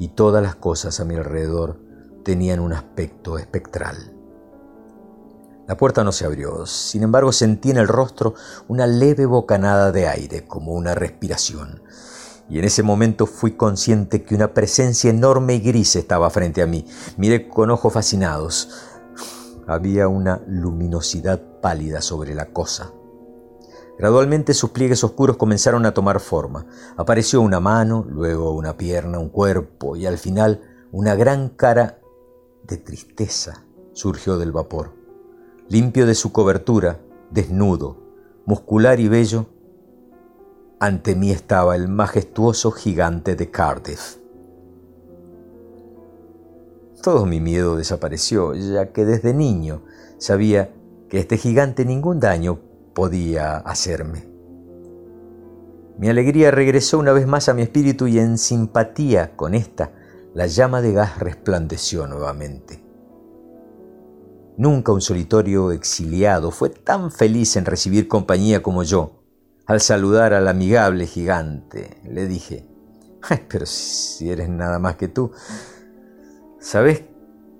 [0.00, 1.78] y todas las cosas a mi alrededor
[2.24, 4.14] tenían un aspecto espectral.
[5.68, 8.34] La puerta no se abrió, sin embargo sentí en el rostro
[8.66, 11.82] una leve bocanada de aire, como una respiración.
[12.50, 16.66] Y en ese momento fui consciente que una presencia enorme y gris estaba frente a
[16.66, 16.86] mí.
[17.18, 18.87] Miré con ojos fascinados.
[19.68, 22.90] Había una luminosidad pálida sobre la cosa.
[23.98, 26.66] Gradualmente sus pliegues oscuros comenzaron a tomar forma.
[26.96, 32.00] Apareció una mano, luego una pierna, un cuerpo y al final una gran cara
[32.66, 34.94] de tristeza surgió del vapor.
[35.68, 37.00] Limpio de su cobertura,
[37.30, 37.98] desnudo,
[38.46, 39.46] muscular y bello,
[40.80, 44.16] ante mí estaba el majestuoso gigante de Cardiff.
[47.02, 49.82] Todo mi miedo desapareció, ya que desde niño
[50.18, 50.70] sabía
[51.08, 52.60] que este gigante ningún daño
[52.94, 54.28] podía hacerme.
[55.98, 59.92] Mi alegría regresó una vez más a mi espíritu y en simpatía con esta,
[60.34, 62.84] la llama de gas resplandeció nuevamente.
[64.56, 69.22] Nunca un solitario exiliado fue tan feliz en recibir compañía como yo.
[69.66, 72.66] Al saludar al amigable gigante, le dije,
[73.22, 75.30] Ay, pero si eres nada más que tú,
[76.60, 77.02] Sabes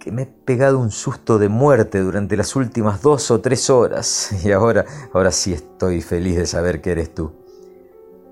[0.00, 4.30] que me he pegado un susto de muerte durante las últimas dos o tres horas
[4.44, 7.32] y ahora, ahora sí estoy feliz de saber que eres tú.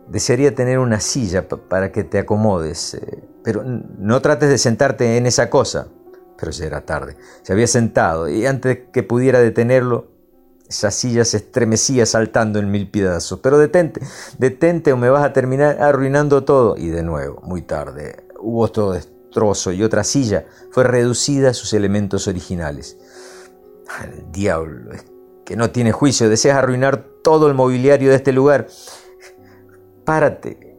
[0.08, 5.26] Desearía tener una silla para que te acomodes, eh, pero no trates de sentarte en
[5.26, 5.88] esa cosa.
[6.38, 7.16] Pero ya era tarde.
[7.42, 10.08] Se había sentado y antes que pudiera detenerlo,
[10.68, 13.40] esa silla se estremecía saltando en mil pedazos.
[13.40, 14.00] Pero detente,
[14.38, 16.76] detente o me vas a terminar arruinando todo.
[16.76, 18.92] Y de nuevo, muy tarde, hubo otro
[19.72, 22.96] y otra silla fue reducida a sus elementos originales.
[24.02, 25.04] El diablo, es
[25.44, 28.66] que no tiene juicio, deseas arruinar todo el mobiliario de este lugar.
[30.04, 30.76] Párate.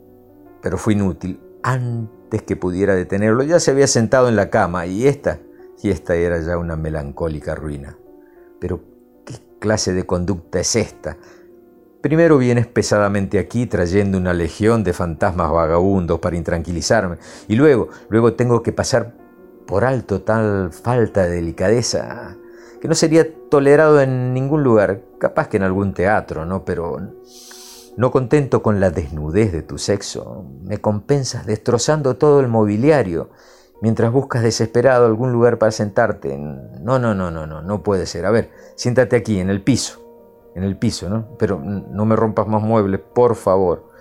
[0.62, 1.40] Pero fue inútil.
[1.62, 5.40] Antes que pudiera detenerlo, ya se había sentado en la cama y esta,
[5.82, 7.98] y esta era ya una melancólica ruina.
[8.60, 8.82] Pero
[9.60, 11.18] clase de conducta es esta?
[12.02, 18.34] Primero vienes pesadamente aquí trayendo una legión de fantasmas vagabundos para intranquilizarme, y luego, luego
[18.34, 19.16] tengo que pasar
[19.66, 22.38] por alto tal falta de delicadeza
[22.80, 26.64] que no sería tolerado en ningún lugar, capaz que en algún teatro, ¿no?
[26.64, 27.00] Pero
[27.98, 33.32] no contento con la desnudez de tu sexo, me compensas destrozando todo el mobiliario
[33.82, 36.38] mientras buscas desesperado algún lugar para sentarte.
[36.38, 38.26] No, no, no, no, no, no puede ser.
[38.26, 40.07] A ver, siéntate aquí, en el piso.
[40.58, 41.38] En el piso, ¿no?
[41.38, 43.92] Pero no me rompas más muebles, por favor.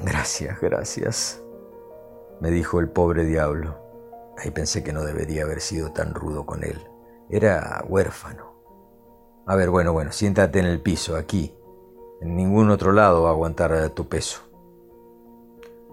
[0.00, 1.40] Gracias, gracias,
[2.40, 3.76] me dijo el pobre diablo.
[4.36, 6.84] Ahí pensé que no debería haber sido tan rudo con él.
[7.30, 8.54] Era huérfano.
[9.46, 11.56] A ver, bueno, bueno, siéntate en el piso, aquí.
[12.20, 14.40] En ningún otro lado va a aguantar tu peso.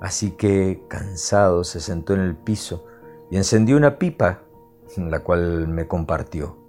[0.01, 2.87] Así que, cansado, se sentó en el piso
[3.29, 4.41] y encendió una pipa,
[4.97, 6.64] la cual me compartió.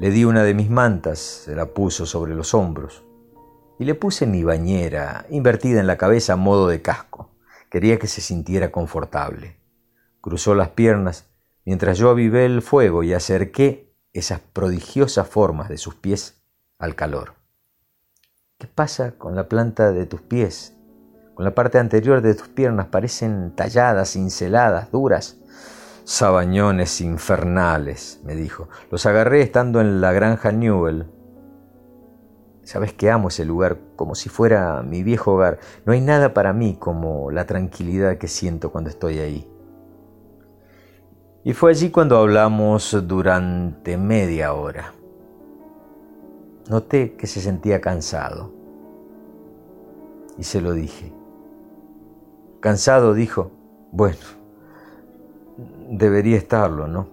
[0.00, 3.04] Le di una de mis mantas, se la puso sobre los hombros
[3.78, 7.30] y le puse mi bañera invertida en la cabeza a modo de casco.
[7.70, 9.56] Quería que se sintiera confortable.
[10.20, 11.26] Cruzó las piernas
[11.64, 16.42] mientras yo avivé el fuego y acerqué esas prodigiosas formas de sus pies
[16.78, 17.34] al calor.
[18.58, 20.74] ¿Qué pasa con la planta de tus pies?
[21.34, 25.36] con la parte anterior de tus piernas parecen talladas, cinceladas, duras.
[26.04, 28.68] Sabañones infernales, me dijo.
[28.90, 31.06] Los agarré estando en la granja Newell.
[32.62, 35.58] Sabes que amo ese lugar como si fuera mi viejo hogar.
[35.86, 39.50] No hay nada para mí como la tranquilidad que siento cuando estoy ahí.
[41.42, 44.92] Y fue allí cuando hablamos durante media hora.
[46.68, 48.52] Noté que se sentía cansado.
[50.36, 51.12] Y se lo dije.
[52.60, 53.50] Cansado dijo,
[53.92, 54.43] bueno,
[55.98, 57.08] debería estarlo, ¿no?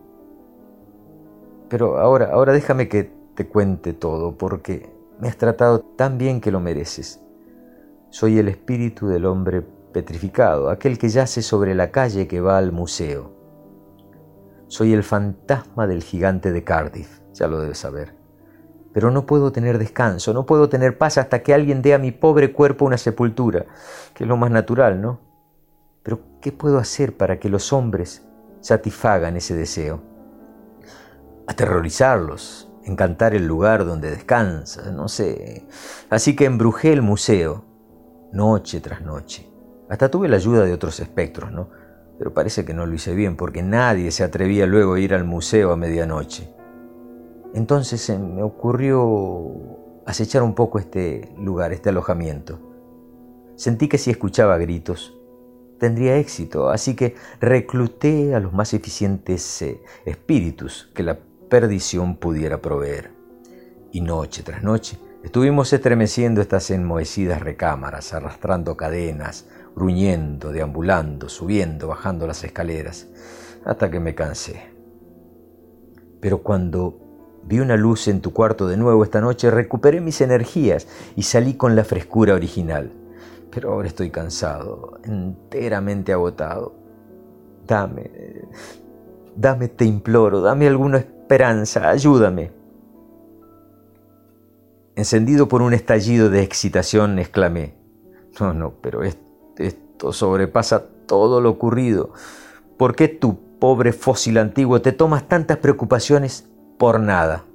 [1.70, 6.52] Pero ahora, ahora déjame que te cuente todo, porque me has tratado tan bien que
[6.52, 7.22] lo mereces.
[8.10, 12.72] Soy el espíritu del hombre petrificado, aquel que yace sobre la calle que va al
[12.72, 13.32] museo.
[14.68, 18.16] Soy el fantasma del gigante de Cardiff, ya lo debes saber.
[18.94, 22.12] Pero no puedo tener descanso, no puedo tener paz hasta que alguien dé a mi
[22.12, 23.66] pobre cuerpo una sepultura,
[24.14, 25.20] que es lo más natural, ¿no?
[26.04, 28.26] Pero ¿qué puedo hacer para que los hombres
[28.62, 30.02] satisfagan ese deseo?
[31.48, 35.68] Aterrorizarlos, encantar el lugar donde descansa, no sé.
[36.10, 37.66] Así que embrujé el museo,
[38.32, 39.50] noche tras noche.
[39.90, 41.70] Hasta tuve la ayuda de otros espectros, ¿no?
[42.18, 45.26] Pero parece que no lo hice bien, porque nadie se atrevía luego a ir al
[45.26, 46.54] museo a medianoche.
[47.54, 49.52] Entonces se me ocurrió
[50.06, 52.60] acechar un poco este lugar, este alojamiento.
[53.56, 55.18] Sentí que si escuchaba gritos,
[55.82, 61.18] tendría éxito, así que recluté a los más eficientes eh, espíritus que la
[61.50, 63.10] perdición pudiera proveer.
[63.92, 72.28] Y noche tras noche estuvimos estremeciendo estas enmohecidas recámaras, arrastrando cadenas, gruñendo, deambulando, subiendo, bajando
[72.28, 73.08] las escaleras,
[73.66, 74.62] hasta que me cansé.
[76.20, 80.88] Pero cuando vi una luz en tu cuarto de nuevo esta noche, recuperé mis energías
[81.16, 83.01] y salí con la frescura original
[83.52, 86.74] pero ahora estoy cansado, enteramente agotado.
[87.68, 88.10] Dame,
[89.36, 92.52] dame, te imploro, dame alguna esperanza, ayúdame.
[94.96, 97.76] Encendido por un estallido de excitación, exclamé,
[98.40, 102.12] no, no, pero esto sobrepasa todo lo ocurrido.
[102.78, 107.46] ¿Por qué tú, pobre fósil antiguo, te tomas tantas preocupaciones por nada?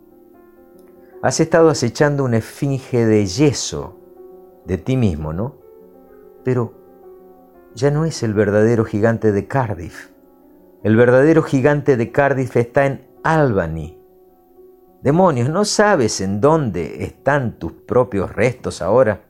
[1.23, 3.97] Has estado acechando una esfinge de yeso
[4.65, 5.66] de ti mismo, ¿no?
[6.47, 6.73] Pero
[7.75, 10.11] ya no es el verdadero gigante de Cardiff.
[10.85, 13.99] El verdadero gigante de Cardiff está en Albany.
[15.03, 19.25] Demonios, ¿no sabes en dónde están tus propios restos ahora?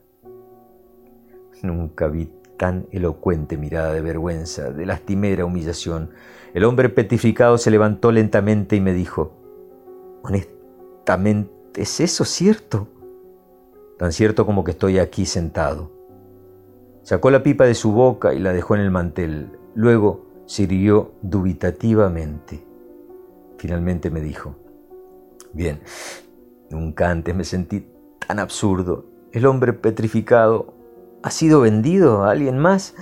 [1.62, 6.10] Nunca vi tan elocuente mirada de vergüenza, de lastimera humillación.
[6.52, 9.32] El hombre petrificado se levantó lentamente y me dijo,
[10.22, 12.88] honestamente, ¿es eso cierto?
[13.96, 15.95] Tan cierto como que estoy aquí sentado.
[17.06, 19.52] Sacó la pipa de su boca y la dejó en el mantel.
[19.76, 22.66] Luego se rió dubitativamente.
[23.58, 24.56] Finalmente me dijo,
[25.52, 25.82] bien,
[26.68, 27.86] nunca antes me sentí
[28.26, 29.06] tan absurdo.
[29.30, 30.74] El hombre petrificado
[31.22, 32.96] ha sido vendido a alguien más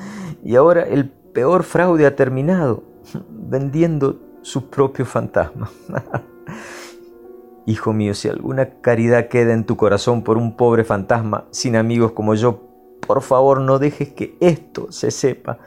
[0.45, 2.85] y ahora el peor fraude ha terminado,
[3.31, 5.71] vendiendo su propio fantasma.
[7.65, 12.13] Hijo mío, si alguna caridad queda en tu corazón por un pobre fantasma sin amigos
[12.13, 12.74] como yo,
[13.07, 15.59] por favor no dejes que esto se sepa.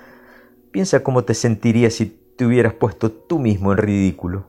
[0.72, 4.46] Piensa cómo te sentirías si te hubieras puesto tú mismo en ridículo.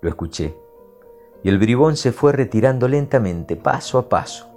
[0.00, 0.54] Lo escuché,
[1.42, 4.48] y el bribón se fue retirando lentamente, paso a paso.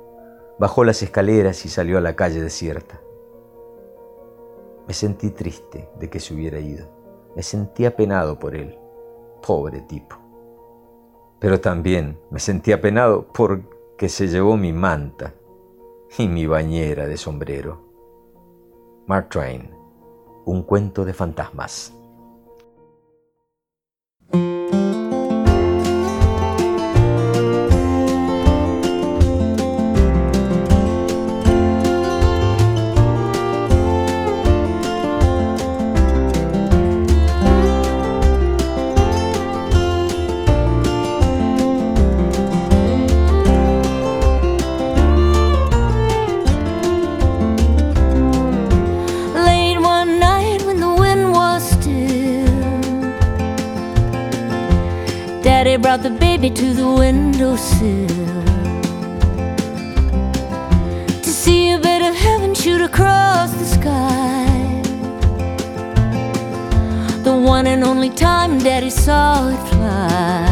[0.60, 3.00] Bajó las escaleras y salió a la calle desierta.
[4.88, 6.88] Me sentí triste de que se hubiera ido.
[7.36, 8.78] Me sentí apenado por él.
[9.46, 10.18] Pobre tipo.
[11.40, 15.34] Pero también me sentí apenado porque se llevó mi manta
[16.18, 17.86] y mi bañera de sombrero.
[19.08, 19.72] Mark Twain,
[20.46, 21.99] un cuento de fantasmas.
[56.56, 58.08] To the windowsill
[61.22, 64.82] to see a bit of heaven shoot across the sky.
[67.24, 70.46] The one and only time Daddy saw it fly.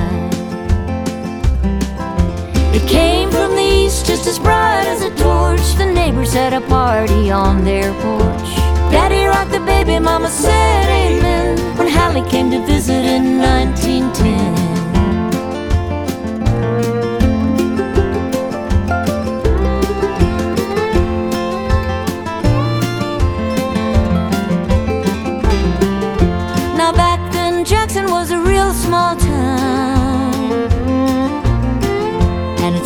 [2.73, 5.75] It came from the east just as bright as a torch.
[5.77, 8.49] The neighbors had a party on their porch.
[8.91, 13.86] Daddy rocked the baby, Mama said amen when Hallie came to visit in 1910.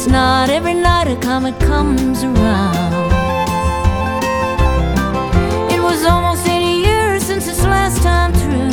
[0.08, 2.94] Not every night a comet comes around.
[5.72, 8.72] It was almost 80 years since its last time through.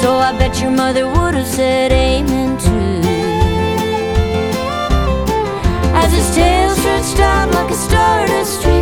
[0.00, 3.00] So I bet your mother would have said amen too.
[5.94, 7.74] As his tail stretched out like a
[8.44, 8.81] streak,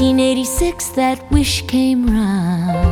[0.00, 2.87] 1986, that wish came round.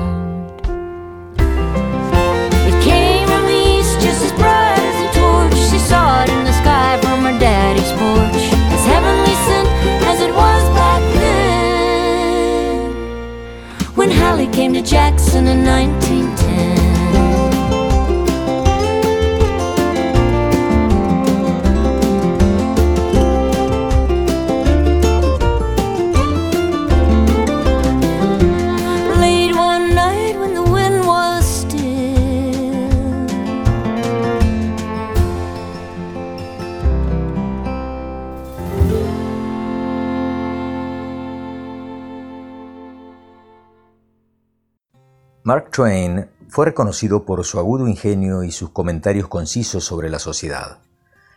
[45.76, 50.78] Twain fue reconocido por su agudo ingenio y sus comentarios concisos sobre la sociedad,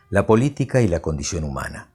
[0.09, 1.91] la política y la condición humana.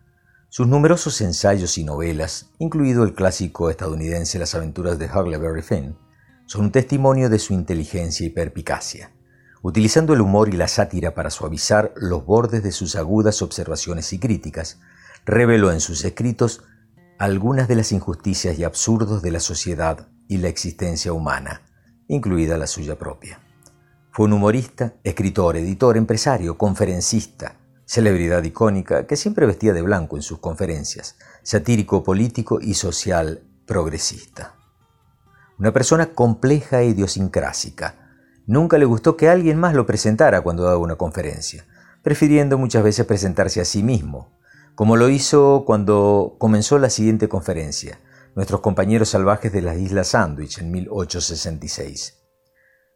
[0.51, 5.97] Sus numerosos ensayos y novelas, incluido el clásico estadounidense Las aventuras de Huckleberry Finn,
[6.45, 9.11] son un testimonio de su inteligencia y perpicacia.
[9.62, 14.18] Utilizando el humor y la sátira para suavizar los bordes de sus agudas observaciones y
[14.18, 14.80] críticas,
[15.24, 16.62] reveló en sus escritos
[17.18, 21.62] algunas de las injusticias y absurdos de la sociedad y la existencia humana
[22.09, 23.40] incluida la suya propia.
[24.11, 30.22] Fue un humorista, escritor, editor, empresario, conferencista, celebridad icónica que siempre vestía de blanco en
[30.22, 34.55] sus conferencias, satírico político y social progresista.
[35.59, 38.05] Una persona compleja e idiosincrásica,
[38.46, 41.64] Nunca le gustó que alguien más lo presentara cuando daba una conferencia,
[42.02, 44.36] prefiriendo muchas veces presentarse a sí mismo,
[44.74, 47.98] como lo hizo cuando comenzó la siguiente conferencia,
[48.37, 52.20] Nuestros compañeros salvajes de las Islas Sandwich en 1866.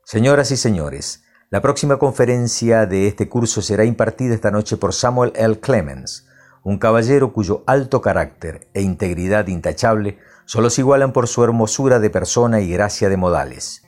[0.04, 5.32] Señoras y señores, la próxima conferencia de este curso será impartida esta noche por Samuel
[5.36, 5.60] L.
[5.60, 6.26] Clemens,
[6.64, 12.10] un caballero cuyo alto carácter e integridad intachable solo se igualan por su hermosura de
[12.10, 13.84] persona y gracia de modales.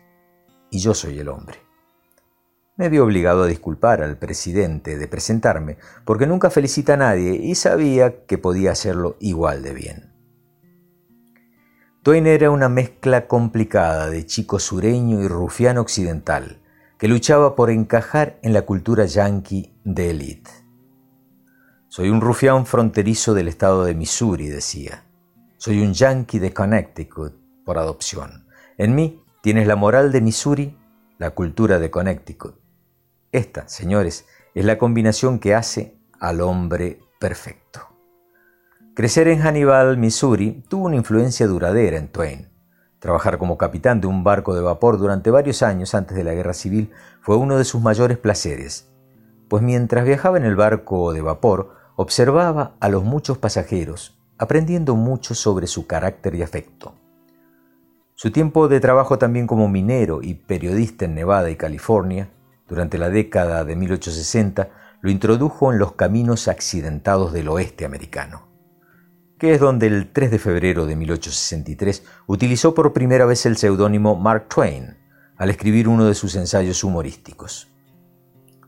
[0.70, 1.58] Y yo soy el hombre.
[2.76, 7.56] Me vi obligado a disculpar al presidente de presentarme, porque nunca felicita a nadie y
[7.56, 10.09] sabía que podía hacerlo igual de bien.
[12.02, 16.62] Twain era una mezcla complicada de chico sureño y rufiano occidental,
[16.96, 20.50] que luchaba por encajar en la cultura yankee de élite.
[21.88, 25.04] Soy un rufián fronterizo del estado de Missouri, decía.
[25.58, 27.34] Soy un yankee de Connecticut
[27.66, 28.46] por adopción.
[28.78, 30.78] En mí tienes la moral de Missouri,
[31.18, 32.58] la cultura de Connecticut.
[33.30, 34.24] Esta, señores,
[34.54, 37.89] es la combinación que hace al hombre perfecto.
[39.00, 42.50] Crecer en Hannibal, Missouri, tuvo una influencia duradera en Twain.
[42.98, 46.52] Trabajar como capitán de un barco de vapor durante varios años antes de la guerra
[46.52, 46.90] civil
[47.22, 48.92] fue uno de sus mayores placeres,
[49.48, 55.34] pues mientras viajaba en el barco de vapor, observaba a los muchos pasajeros, aprendiendo mucho
[55.34, 56.92] sobre su carácter y afecto.
[58.14, 62.28] Su tiempo de trabajo también como minero y periodista en Nevada y California,
[62.68, 64.68] durante la década de 1860,
[65.00, 68.49] lo introdujo en los caminos accidentados del oeste americano
[69.40, 74.14] que es donde el 3 de febrero de 1863 utilizó por primera vez el seudónimo
[74.14, 74.98] Mark Twain
[75.38, 77.72] al escribir uno de sus ensayos humorísticos.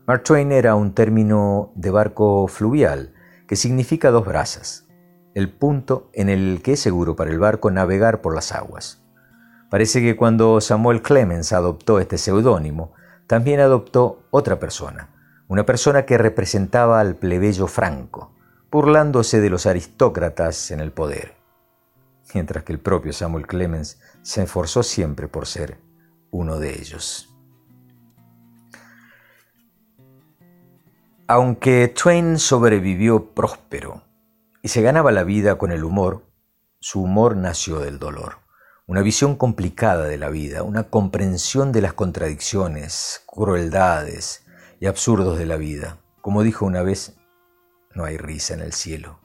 [0.07, 3.13] Mark Twain era un término de barco fluvial
[3.47, 4.87] que significa dos brazas,
[5.35, 9.03] el punto en el que es seguro para el barco navegar por las aguas.
[9.69, 12.93] Parece que cuando Samuel Clemens adoptó este seudónimo,
[13.27, 15.11] también adoptó otra persona,
[15.47, 18.33] una persona que representaba al plebeyo franco,
[18.73, 21.35] burlándose de los aristócratas en el poder,
[22.33, 25.77] mientras que el propio Samuel Clemens se esforzó siempre por ser
[26.31, 27.29] uno de ellos.
[31.27, 34.01] Aunque Twain sobrevivió próspero
[34.63, 36.23] y se ganaba la vida con el humor,
[36.79, 38.39] su humor nació del dolor,
[38.87, 44.47] una visión complicada de la vida, una comprensión de las contradicciones, crueldades
[44.79, 45.99] y absurdos de la vida.
[46.21, 47.15] Como dijo una vez
[47.95, 49.19] no hay risa en el cielo.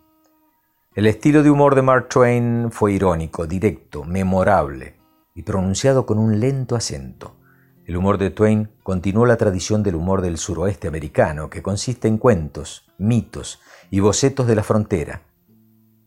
[0.95, 4.97] El estilo de humor de Mark Twain fue irónico, directo, memorable
[5.35, 7.37] y pronunciado con un lento acento.
[7.85, 12.19] El humor de Twain continuó la tradición del humor del suroeste americano, que consiste en
[12.19, 13.61] cuentos, mitos
[13.91, 15.23] y bocetos de la frontera,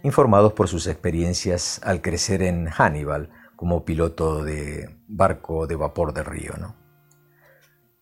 [0.03, 6.23] informados por sus experiencias al crecer en Hannibal como piloto de barco de vapor de
[6.23, 6.53] río.
[6.59, 6.80] ¿no?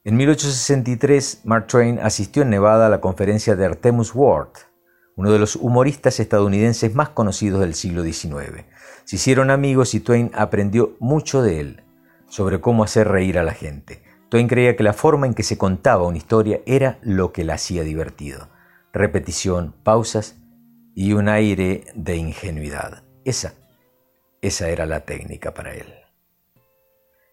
[0.05, 4.53] En 1863, Mark Twain asistió en Nevada a la conferencia de Artemus Ward,
[5.17, 8.63] uno de los humoristas estadounidenses más conocidos del siglo XIX.
[9.03, 11.83] Se hicieron amigos y Twain aprendió mucho de él,
[12.29, 14.01] sobre cómo hacer reír a la gente.
[14.29, 17.55] Twain creía que la forma en que se contaba una historia era lo que la
[17.55, 18.47] hacía divertido.
[18.93, 20.37] Repetición, pausas
[20.95, 23.03] y un aire de ingenuidad.
[23.25, 23.53] Esa,
[24.41, 25.98] esa era la técnica para él.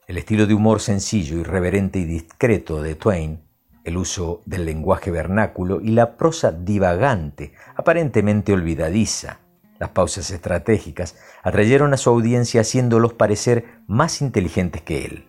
[0.06, 3.40] El estilo de humor sencillo, irreverente y discreto de Twain,
[3.82, 9.40] el uso del lenguaje vernáculo y la prosa divagante, aparentemente olvidadiza,
[9.80, 15.28] las pausas estratégicas, atrayeron a su audiencia haciéndolos parecer más inteligentes que él.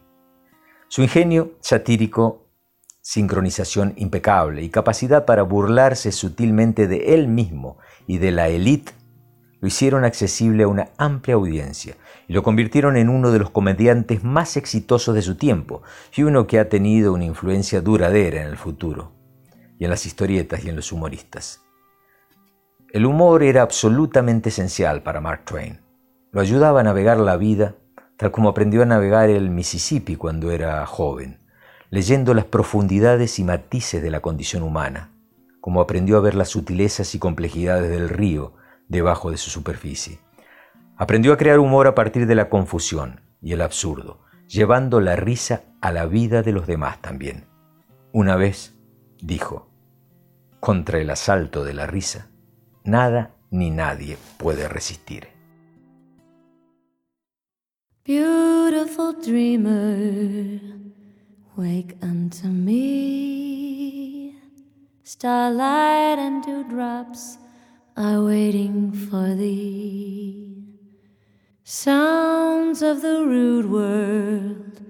[0.89, 2.45] Su ingenio satírico,
[3.01, 8.91] sincronización impecable y capacidad para burlarse sutilmente de él mismo y de la élite
[9.59, 11.95] lo hicieron accesible a una amplia audiencia
[12.27, 15.81] y lo convirtieron en uno de los comediantes más exitosos de su tiempo
[16.15, 19.13] y uno que ha tenido una influencia duradera en el futuro,
[19.79, 21.61] y en las historietas y en los humoristas.
[22.91, 25.81] El humor era absolutamente esencial para Mark Twain.
[26.31, 27.75] Lo ayudaba a navegar la vida
[28.17, 31.39] tal como aprendió a navegar el Mississippi cuando era joven,
[31.91, 35.11] leyendo las profundidades y matices de la condición humana,
[35.61, 38.55] como aprendió a ver las sutilezas y complejidades del río
[38.87, 40.19] debajo de su superficie.
[40.95, 45.63] Aprendió a crear humor a partir de la confusión y el absurdo, llevando la risa
[45.81, 47.45] a la vida de los demás también.
[48.11, 48.75] Una vez
[49.21, 49.69] dijo,
[50.59, 52.29] contra el asalto de la risa,
[52.83, 55.27] nada ni nadie puede resistir.
[58.05, 60.61] Beautiful dreamer,
[61.57, 64.33] wake unto me.
[65.03, 67.37] Starlight and dewdrops
[67.97, 70.53] are waiting for thee.
[71.63, 74.81] Sounds of the rude world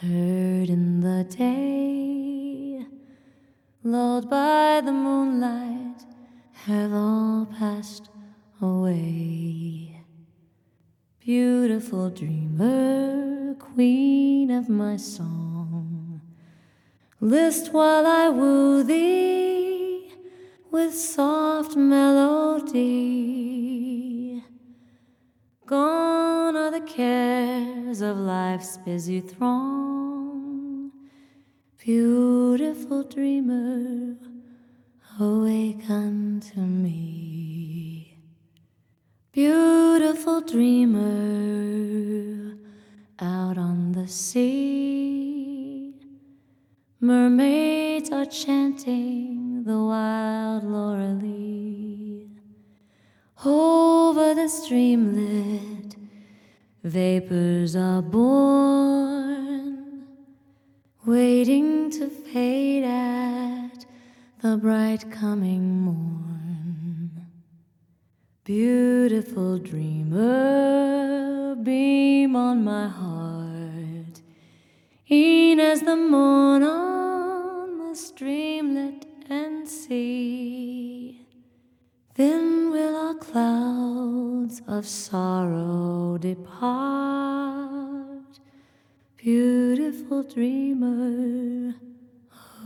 [0.00, 2.86] heard in the day,
[3.82, 6.04] lulled by the moonlight,
[6.52, 8.08] have all passed
[8.62, 10.00] away.
[11.18, 16.20] Beautiful dreamer, queen of my song,
[17.20, 19.87] list while I woo thee
[20.78, 22.72] with soft melody.
[25.66, 30.92] Gone are the cares of life's busy throng.
[31.84, 34.16] Beautiful dreamer,
[35.18, 38.16] awake unto me.
[39.32, 41.08] Beautiful dreamer,
[43.18, 45.96] out on the sea.
[47.00, 52.26] Mermaids are chanting the wild Lorelei.
[53.44, 55.96] Over the streamlet,
[56.84, 60.04] vapors are born,
[61.04, 63.84] waiting to fade at
[64.40, 67.26] the bright coming morn.
[68.44, 74.22] Beautiful dreamer, beam on my heart,
[75.10, 79.07] e'en as the morn on the streamlet
[79.68, 81.26] sea.
[82.14, 87.68] Then will our clouds of sorrow depart.
[89.16, 91.74] Beautiful dreamer,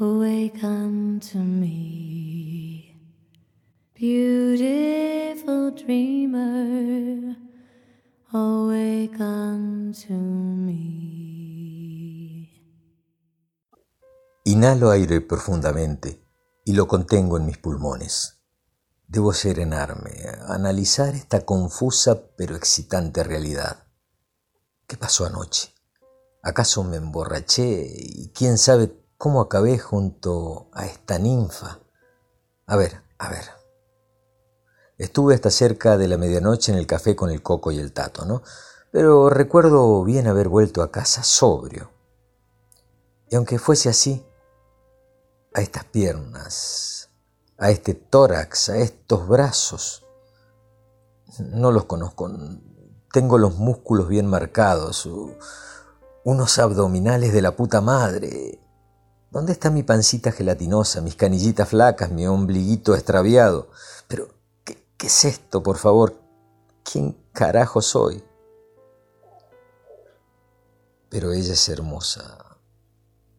[0.01, 2.97] awake unto me.
[3.95, 7.37] Beautiful dreamer,
[8.33, 10.83] awake unto me.
[14.45, 16.22] Inhalo aire profundamente
[16.65, 18.39] y lo contengo en mis pulmones.
[19.09, 20.13] Debo serenarme,
[20.47, 23.85] analizar esta confusa pero excitante realidad.
[24.87, 25.75] ¿Qué pasó anoche?
[26.43, 31.81] ¿Acaso me emborraché y quién sabe cómo acabé junto a esta ninfa?
[32.67, 33.45] A ver, a ver.
[34.99, 38.25] Estuve hasta cerca de la medianoche en el café con el coco y el tato,
[38.25, 38.43] ¿no?
[38.91, 41.91] Pero recuerdo bien haber vuelto a casa sobrio.
[43.31, 44.27] Y aunque fuese así,
[45.55, 47.11] a estas piernas,
[47.59, 50.05] a este tórax, a estos brazos.
[51.39, 52.31] No los conozco.
[53.13, 55.09] Tengo los músculos bien marcados,
[56.25, 58.59] unos abdominales de la puta madre.
[59.31, 63.71] ¿Dónde está mi pancita gelatinosa, mis canillitas flacas, mi ombliguito extraviado?
[64.09, 64.29] Pero,
[64.65, 66.15] ¿qué, qué es esto, por favor?
[66.85, 68.23] ¿Quién carajo soy?
[71.09, 72.52] Pero ella es hermosa.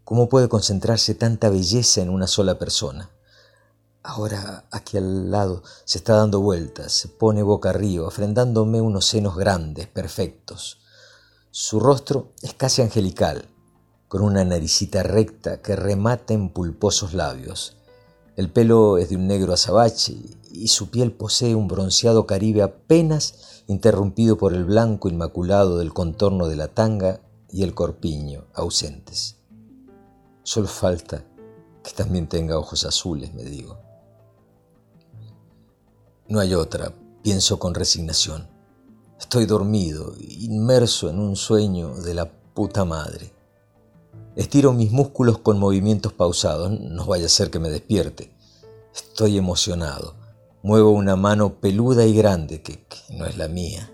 [0.06, 3.10] ¿Cómo puede concentrarse tanta belleza en una sola persona?
[4.04, 9.38] Ahora aquí al lado se está dando vueltas, se pone boca arriba, ofrendándome unos senos
[9.38, 10.80] grandes, perfectos.
[11.52, 13.46] Su rostro es casi angelical,
[14.10, 17.78] con una naricita recta que remata en pulposos labios.
[18.36, 20.18] El pelo es de un negro azabache
[20.52, 26.50] y su piel posee un bronceado caribe apenas interrumpido por el blanco inmaculado del contorno
[26.50, 29.38] de la tanga y el corpiño ausentes.
[30.44, 31.24] Solo falta
[31.84, 33.78] que también tenga ojos azules, me digo.
[36.28, 38.48] No hay otra, pienso con resignación.
[39.20, 43.34] Estoy dormido, inmerso en un sueño de la puta madre.
[44.36, 48.36] Estiro mis músculos con movimientos pausados, no vaya a ser que me despierte.
[48.94, 50.16] Estoy emocionado.
[50.62, 53.92] Muevo una mano peluda y grande, que, que no es la mía,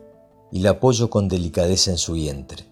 [0.51, 2.68] y la apoyo con delicadeza en su vientre.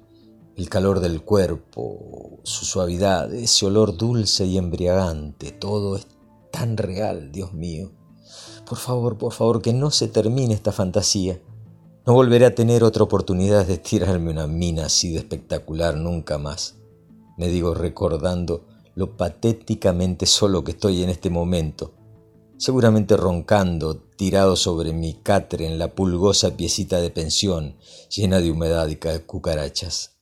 [0.58, 6.08] El calor del cuerpo, su suavidad, ese olor dulce y embriagante, todo es
[6.52, 7.92] tan real, Dios mío.
[8.68, 11.40] Por favor, por favor, que no se termine esta fantasía.
[12.08, 16.80] No volveré a tener otra oportunidad de tirarme una mina así de espectacular nunca más.
[17.38, 21.94] Me digo recordando lo patéticamente solo que estoy en este momento,
[22.58, 27.76] seguramente roncando, tirado sobre mi catre en la pulgosa piecita de pensión,
[28.10, 30.17] llena de humedad y cucarachas.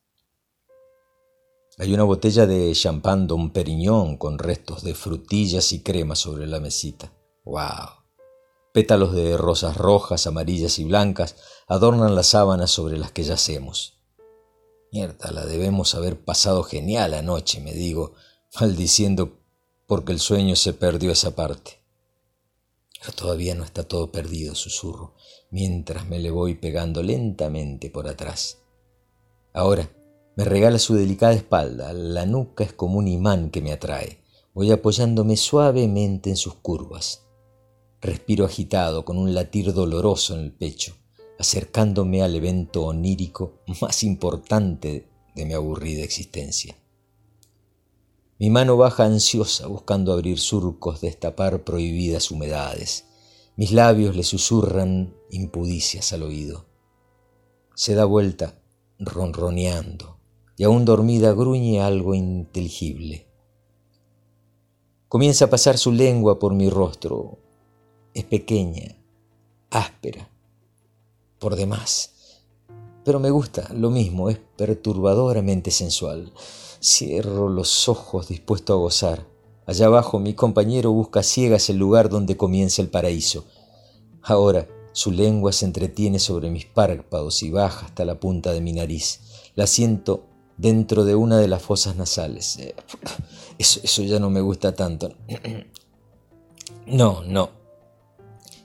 [1.78, 6.62] Hay una botella de champán Don Periñón con restos de frutillas y crema sobre la
[6.62, 7.12] mesita.
[7.44, 8.06] ¡Wow!
[8.74, 11.36] Pétalos de rosas rojas, amarillas y blancas
[11.68, 14.00] adornan las sábanas sobre las que yacemos.
[14.94, 18.14] Mierda, la debemos haber pasado genial anoche, me digo,
[18.58, 19.42] maldiciendo
[19.86, 21.84] porque el sueño se perdió esa parte.
[23.02, 25.16] Pero todavía no está todo perdido, susurro,
[25.52, 28.60] mientras me le voy pegando lentamente por atrás.
[29.54, 29.90] Ahora
[30.36, 34.20] me regala su delicada espalda, la nuca es como un imán que me atrae.
[34.54, 37.26] Voy apoyándome suavemente en sus curvas.
[38.02, 40.94] Respiro agitado con un latir doloroso en el pecho,
[41.40, 46.76] acercándome al evento onírico más importante de mi aburrida existencia.
[48.38, 53.06] Mi mano baja ansiosa buscando abrir surcos, destapar prohibidas humedades.
[53.56, 56.66] Mis labios le susurran impudicias al oído.
[57.74, 58.62] Se da vuelta
[59.00, 60.15] ronroneando
[60.58, 63.28] y aún dormida gruñe algo inteligible.
[65.08, 67.38] Comienza a pasar su lengua por mi rostro.
[68.14, 68.98] Es pequeña,
[69.70, 70.30] áspera,
[71.40, 72.12] por demás.
[73.04, 76.34] Pero me gusta, lo mismo, es perturbadoramente sensual.
[76.82, 79.28] Cierro los ojos dispuesto a gozar.
[79.66, 83.46] Allá abajo mi compañero busca ciegas el lugar donde comienza el paraíso.
[84.22, 88.74] Ahora su lengua se entretiene sobre mis párpados y baja hasta la punta de mi
[88.74, 89.22] nariz.
[89.56, 90.24] La siento
[90.58, 92.58] dentro de una de las fosas nasales.
[92.58, 92.76] Eh,
[93.58, 95.12] eso, eso ya no me gusta tanto.
[96.88, 97.50] No, no.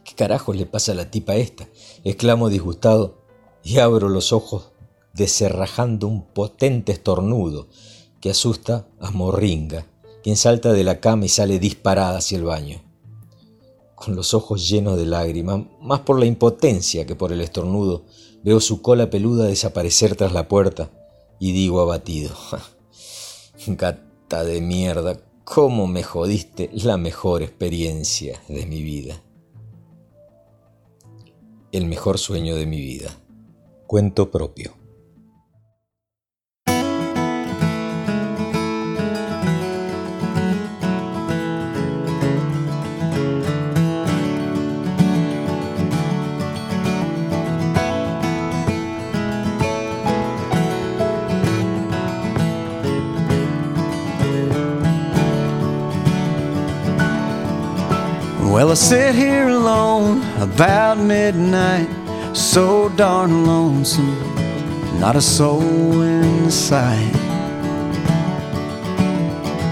[0.05, 1.66] ¿Qué carajos le pasa a la tipa esta?
[2.05, 3.22] exclamo disgustado
[3.64, 4.72] y abro los ojos
[5.14, 7.68] deserrajando un potente estornudo
[8.20, 9.86] que asusta a Morringa,
[10.22, 12.82] quien salta de la cama y sale disparada hacia el baño.
[13.95, 18.05] Con los ojos llenos de lágrimas, más por la impotencia que por el estornudo,
[18.45, 20.91] veo su cola peluda desaparecer tras la puerta
[21.41, 22.36] y digo abatido,
[23.66, 29.20] gata de mierda, ¿cómo me jodiste la mejor experiencia de mi vida?
[31.72, 33.16] El mejor sueño de mi vida.
[33.86, 34.80] Cuento propio.
[58.61, 61.89] Well, I sit here alone about midnight,
[62.37, 64.21] so darn lonesome,
[65.01, 67.17] not a soul in sight.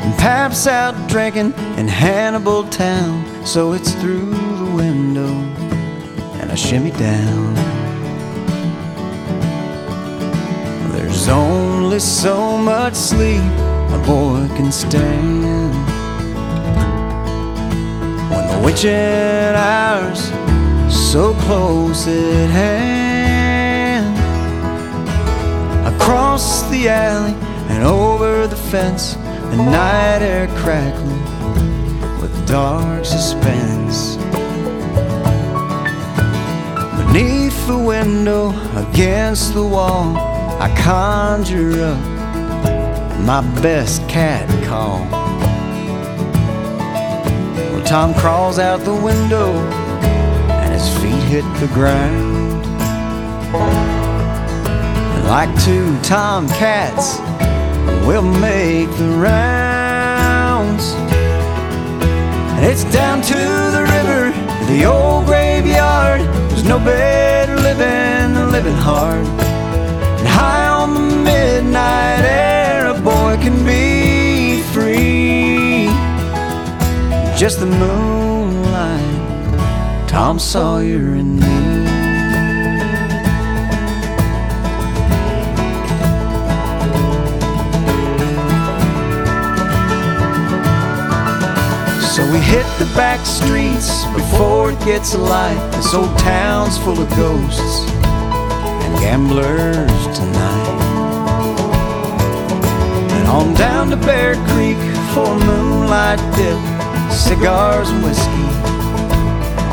[0.05, 5.35] And Pap's out drinking in Hannibal Town, so it's through the window,
[6.41, 7.55] and I shimmy down.
[10.93, 13.53] There's only so much sleep
[13.93, 15.78] a boy can stand
[18.65, 20.31] witching hours
[20.89, 24.17] so close at hand.
[25.95, 27.35] Across the alley
[27.69, 29.15] and over the fence,
[29.51, 31.23] the night air crackling
[32.21, 34.17] with dark suspense.
[36.97, 40.17] Beneath the window, against the wall,
[40.61, 42.01] I conjure up
[43.21, 45.18] my best cat call.
[47.89, 52.63] Tom crawls out the window and his feet hit the ground.
[55.15, 57.17] And like two tomcats,
[58.07, 60.93] we'll make the rounds.
[62.59, 63.39] And it's down to
[63.77, 64.33] the river,
[64.71, 66.21] the old graveyard.
[66.51, 69.27] There's no better living than living hard.
[70.19, 75.38] And high on the midnight air, a boy can be free
[77.39, 78.99] just the moonlight,
[80.09, 81.47] Tom Sawyer and me.
[92.01, 95.71] So we hit the back streets before it gets light.
[95.77, 97.89] This old town's full of ghosts
[98.83, 100.79] and gamblers tonight.
[103.13, 104.77] And on down to Bear Creek
[105.15, 106.78] for a moonlight dip
[107.19, 108.49] cigars and whiskey.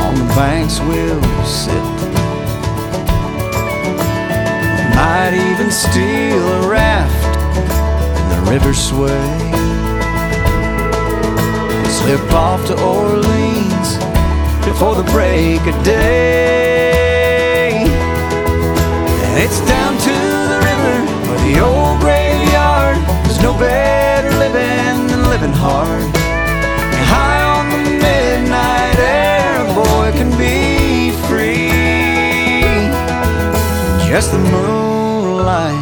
[0.04, 1.86] On the banks we'll sit.
[4.96, 7.26] Might even steal a raft
[8.20, 9.38] in the river sway.
[11.88, 13.90] Slip off to Orleans
[14.66, 17.84] before the break of day.
[19.26, 20.16] And it's down to
[20.52, 20.96] the river
[21.30, 22.98] or the old graveyard.
[23.26, 26.15] There's no better living than living hard
[34.26, 35.80] Just the moonlight,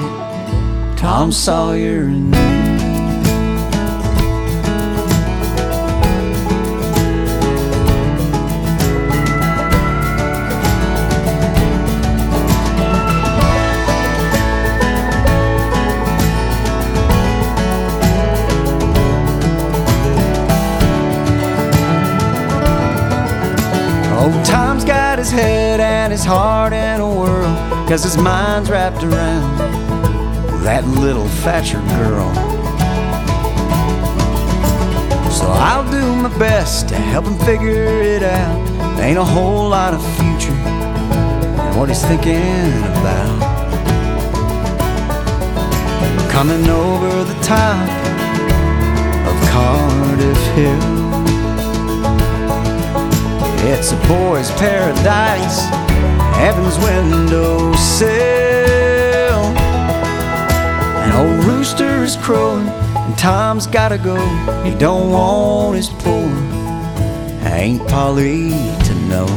[0.98, 2.63] Tom Sawyer and me.
[25.34, 27.56] Head and his heart in a whirl,
[27.88, 29.58] cause his mind's wrapped around
[30.64, 32.32] that little Thatcher girl.
[35.32, 38.96] So I'll do my best to help him figure it out.
[38.96, 40.60] There Ain't a whole lot of future
[41.68, 42.38] in what he's thinking
[43.00, 43.42] about.
[46.32, 47.90] Coming over the top
[49.30, 51.03] of Cardiff Hill.
[53.66, 55.62] It's a boy's paradise,
[56.36, 58.10] heaven's windowsill.
[61.06, 64.18] An old rooster is crowing, and Tom's gotta go.
[64.66, 66.30] He don't want his poor
[67.46, 69.28] Aunt Polly to know.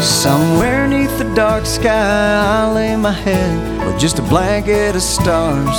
[0.00, 5.78] Somewhere neath the dark sky, I lay my head with just a blanket of stars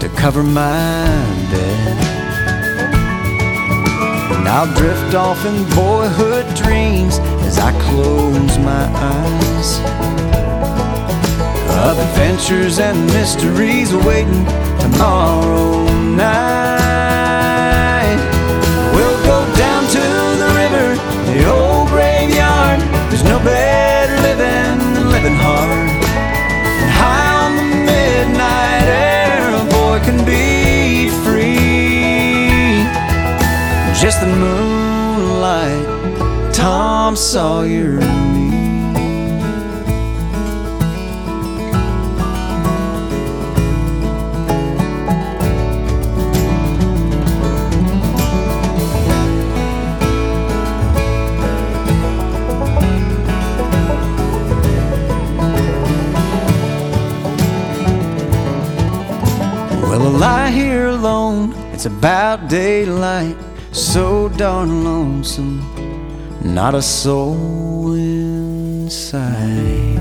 [0.00, 1.06] to cover my
[1.50, 2.03] bed.
[4.44, 9.78] And I'll drift off in boyhood dreams as I close my eyes.
[11.88, 14.44] Of adventures and mysteries awaiting
[14.80, 16.63] tomorrow night.
[37.14, 38.50] Tom Sawyer and me.
[59.82, 63.36] Well, I lie here alone, it's about daylight,
[63.70, 65.53] so darn lonesome,
[66.54, 69.98] not a soul in sight.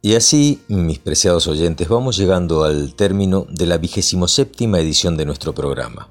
[0.00, 5.26] Y así, mis preciados oyentes, vamos llegando al término de la vigésimo séptima edición de
[5.26, 6.08] nuestro programa.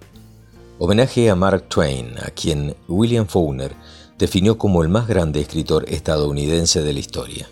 [0.77, 3.73] Homenaje a Mark Twain, a quien William Faulkner
[4.19, 7.49] definió como el más grande escritor estadounidense de la historia.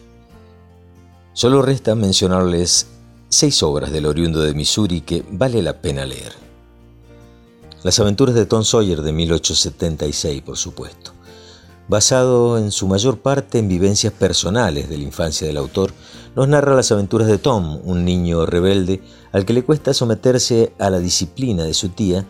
[1.34, 2.88] Solo resta mencionarles
[3.30, 6.34] seis obras del oriundo de Missouri que vale la pena leer.
[7.84, 11.12] Las aventuras de Tom Sawyer de 1876, por supuesto.
[11.90, 15.94] Basado en su mayor parte en vivencias personales de la infancia del autor,
[16.36, 19.02] nos narra las aventuras de Tom, un niño rebelde
[19.32, 22.26] al que le cuesta someterse a la disciplina de su tía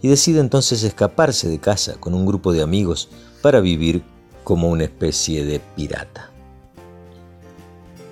[0.00, 3.08] y decide entonces escaparse de casa con un grupo de amigos
[3.40, 4.02] para vivir
[4.44, 6.30] como una especie de pirata.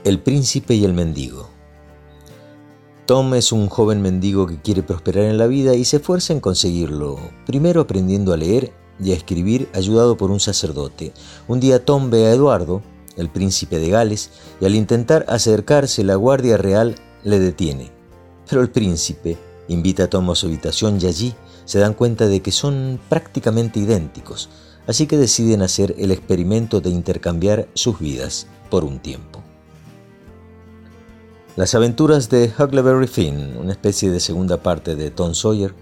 [0.04, 1.59] El príncipe y el mendigo.
[3.10, 6.38] Tom es un joven mendigo que quiere prosperar en la vida y se esfuerza en
[6.38, 11.12] conseguirlo, primero aprendiendo a leer y a escribir ayudado por un sacerdote.
[11.48, 12.82] Un día Tom ve a Eduardo,
[13.16, 14.30] el príncipe de Gales,
[14.60, 16.94] y al intentar acercarse la guardia real
[17.24, 17.90] le detiene.
[18.48, 19.36] Pero el príncipe
[19.66, 21.34] invita a Tom a su habitación y allí
[21.64, 24.50] se dan cuenta de que son prácticamente idénticos,
[24.86, 29.29] así que deciden hacer el experimento de intercambiar sus vidas por un tiempo.
[31.60, 35.74] Las aventuras de Huckleberry Finn, una especie de segunda parte de Tom Sawyer,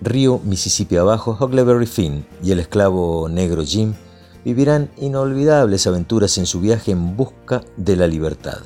[0.00, 3.92] Río Mississippi abajo, Huckleberry Finn y el esclavo negro Jim
[4.42, 8.60] vivirán inolvidables aventuras en su viaje en busca de la libertad.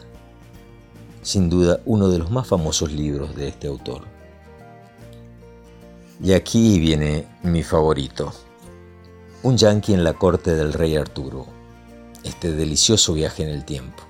[1.22, 4.02] Sin duda uno de los más famosos libros de este autor.
[6.22, 8.32] Y aquí viene mi favorito.
[9.42, 11.44] Un yankee en la corte del rey Arturo.
[12.22, 14.05] Este delicioso viaje en el tiempo.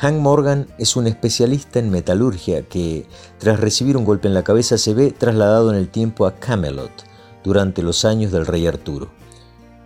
[0.00, 4.78] Hank Morgan es un especialista en metalurgia que, tras recibir un golpe en la cabeza,
[4.78, 6.90] se ve trasladado en el tiempo a Camelot
[7.44, 9.10] durante los años del rey Arturo.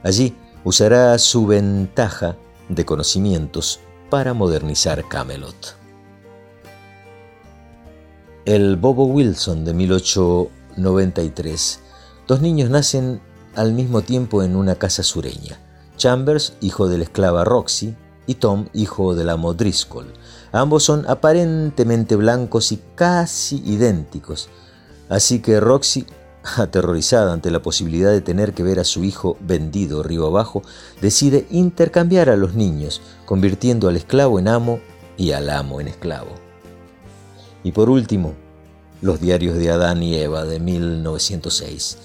[0.04, 2.36] Allí usará su ventaja
[2.68, 5.74] de conocimientos para modernizar Camelot.
[8.44, 11.80] El Bobo Wilson de 1893.
[12.28, 13.20] Dos niños nacen
[13.56, 15.58] al mismo tiempo en una casa sureña.
[15.96, 17.96] Chambers, hijo de la esclava Roxy,
[18.26, 20.12] y Tom, hijo del amo Driscoll.
[20.52, 24.48] Ambos son aparentemente blancos y casi idénticos.
[25.08, 26.06] Así que Roxy,
[26.56, 30.62] aterrorizada ante la posibilidad de tener que ver a su hijo vendido río abajo,
[31.00, 34.80] decide intercambiar a los niños, convirtiendo al esclavo en amo
[35.16, 36.30] y al amo en esclavo.
[37.62, 38.34] Y por último,
[39.00, 41.98] los diarios de Adán y Eva de 1906,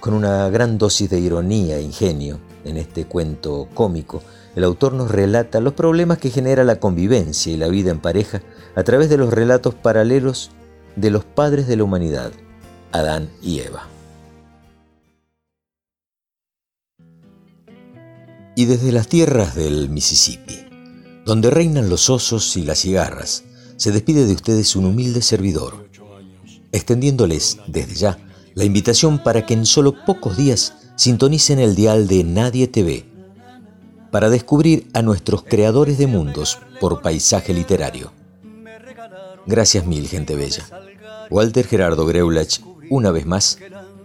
[0.00, 4.22] con una gran dosis de ironía e ingenio en este cuento cómico,
[4.56, 8.42] el autor nos relata los problemas que genera la convivencia y la vida en pareja
[8.74, 10.50] a través de los relatos paralelos
[10.96, 12.32] de los padres de la humanidad,
[12.92, 13.88] Adán y Eva.
[18.56, 20.66] Y desde las tierras del Mississippi,
[21.24, 23.44] donde reinan los osos y las cigarras,
[23.76, 25.88] se despide de ustedes un humilde servidor,
[26.72, 28.18] extendiéndoles desde ya
[28.54, 33.07] la invitación para que en solo pocos días sintonicen el dial de Nadie TV
[34.10, 38.12] para descubrir a nuestros creadores de mundos por paisaje literario.
[39.46, 40.64] Gracias mil, gente bella.
[41.30, 43.58] Walter Gerardo Greulach, una vez más,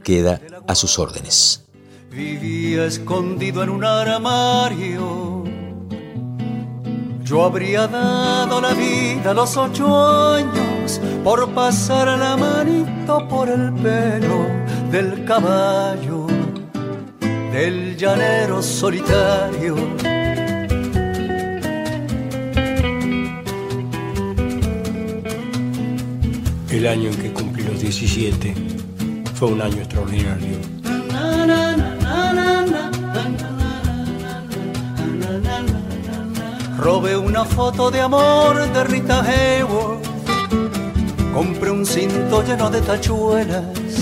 [0.04, 1.64] queda a sus órdenes.
[2.12, 5.44] Vivía escondido en un armario.
[7.24, 13.74] Yo habría dado la vida a los ocho años por pasar la manito por el
[13.74, 14.46] pelo
[14.92, 16.28] del caballo,
[17.54, 19.76] del llanero solitario.
[26.72, 28.56] El año en que cumplí los 17
[29.36, 30.58] fue un año extraordinario.
[36.80, 40.04] Robé una foto de amor de Rita Hayworth.
[41.32, 43.94] Compré un cinto lleno de tachuelas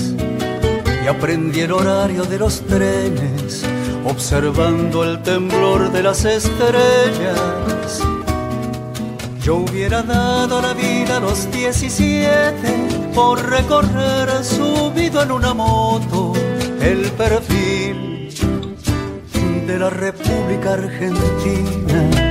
[1.03, 3.40] y aprendí el horario de los trenes,
[4.05, 8.01] observando el temblor de las estrellas.
[9.41, 16.33] Yo hubiera dado la vida a los 17 por recorrer subido en una moto
[16.79, 18.29] el perfil
[19.67, 22.30] de la República Argentina.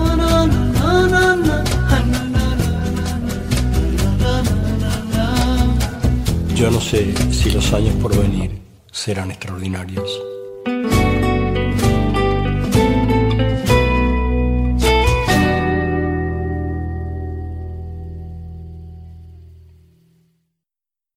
[6.61, 8.51] Yo no sé si los años por venir
[8.91, 10.30] serán extraordinarios.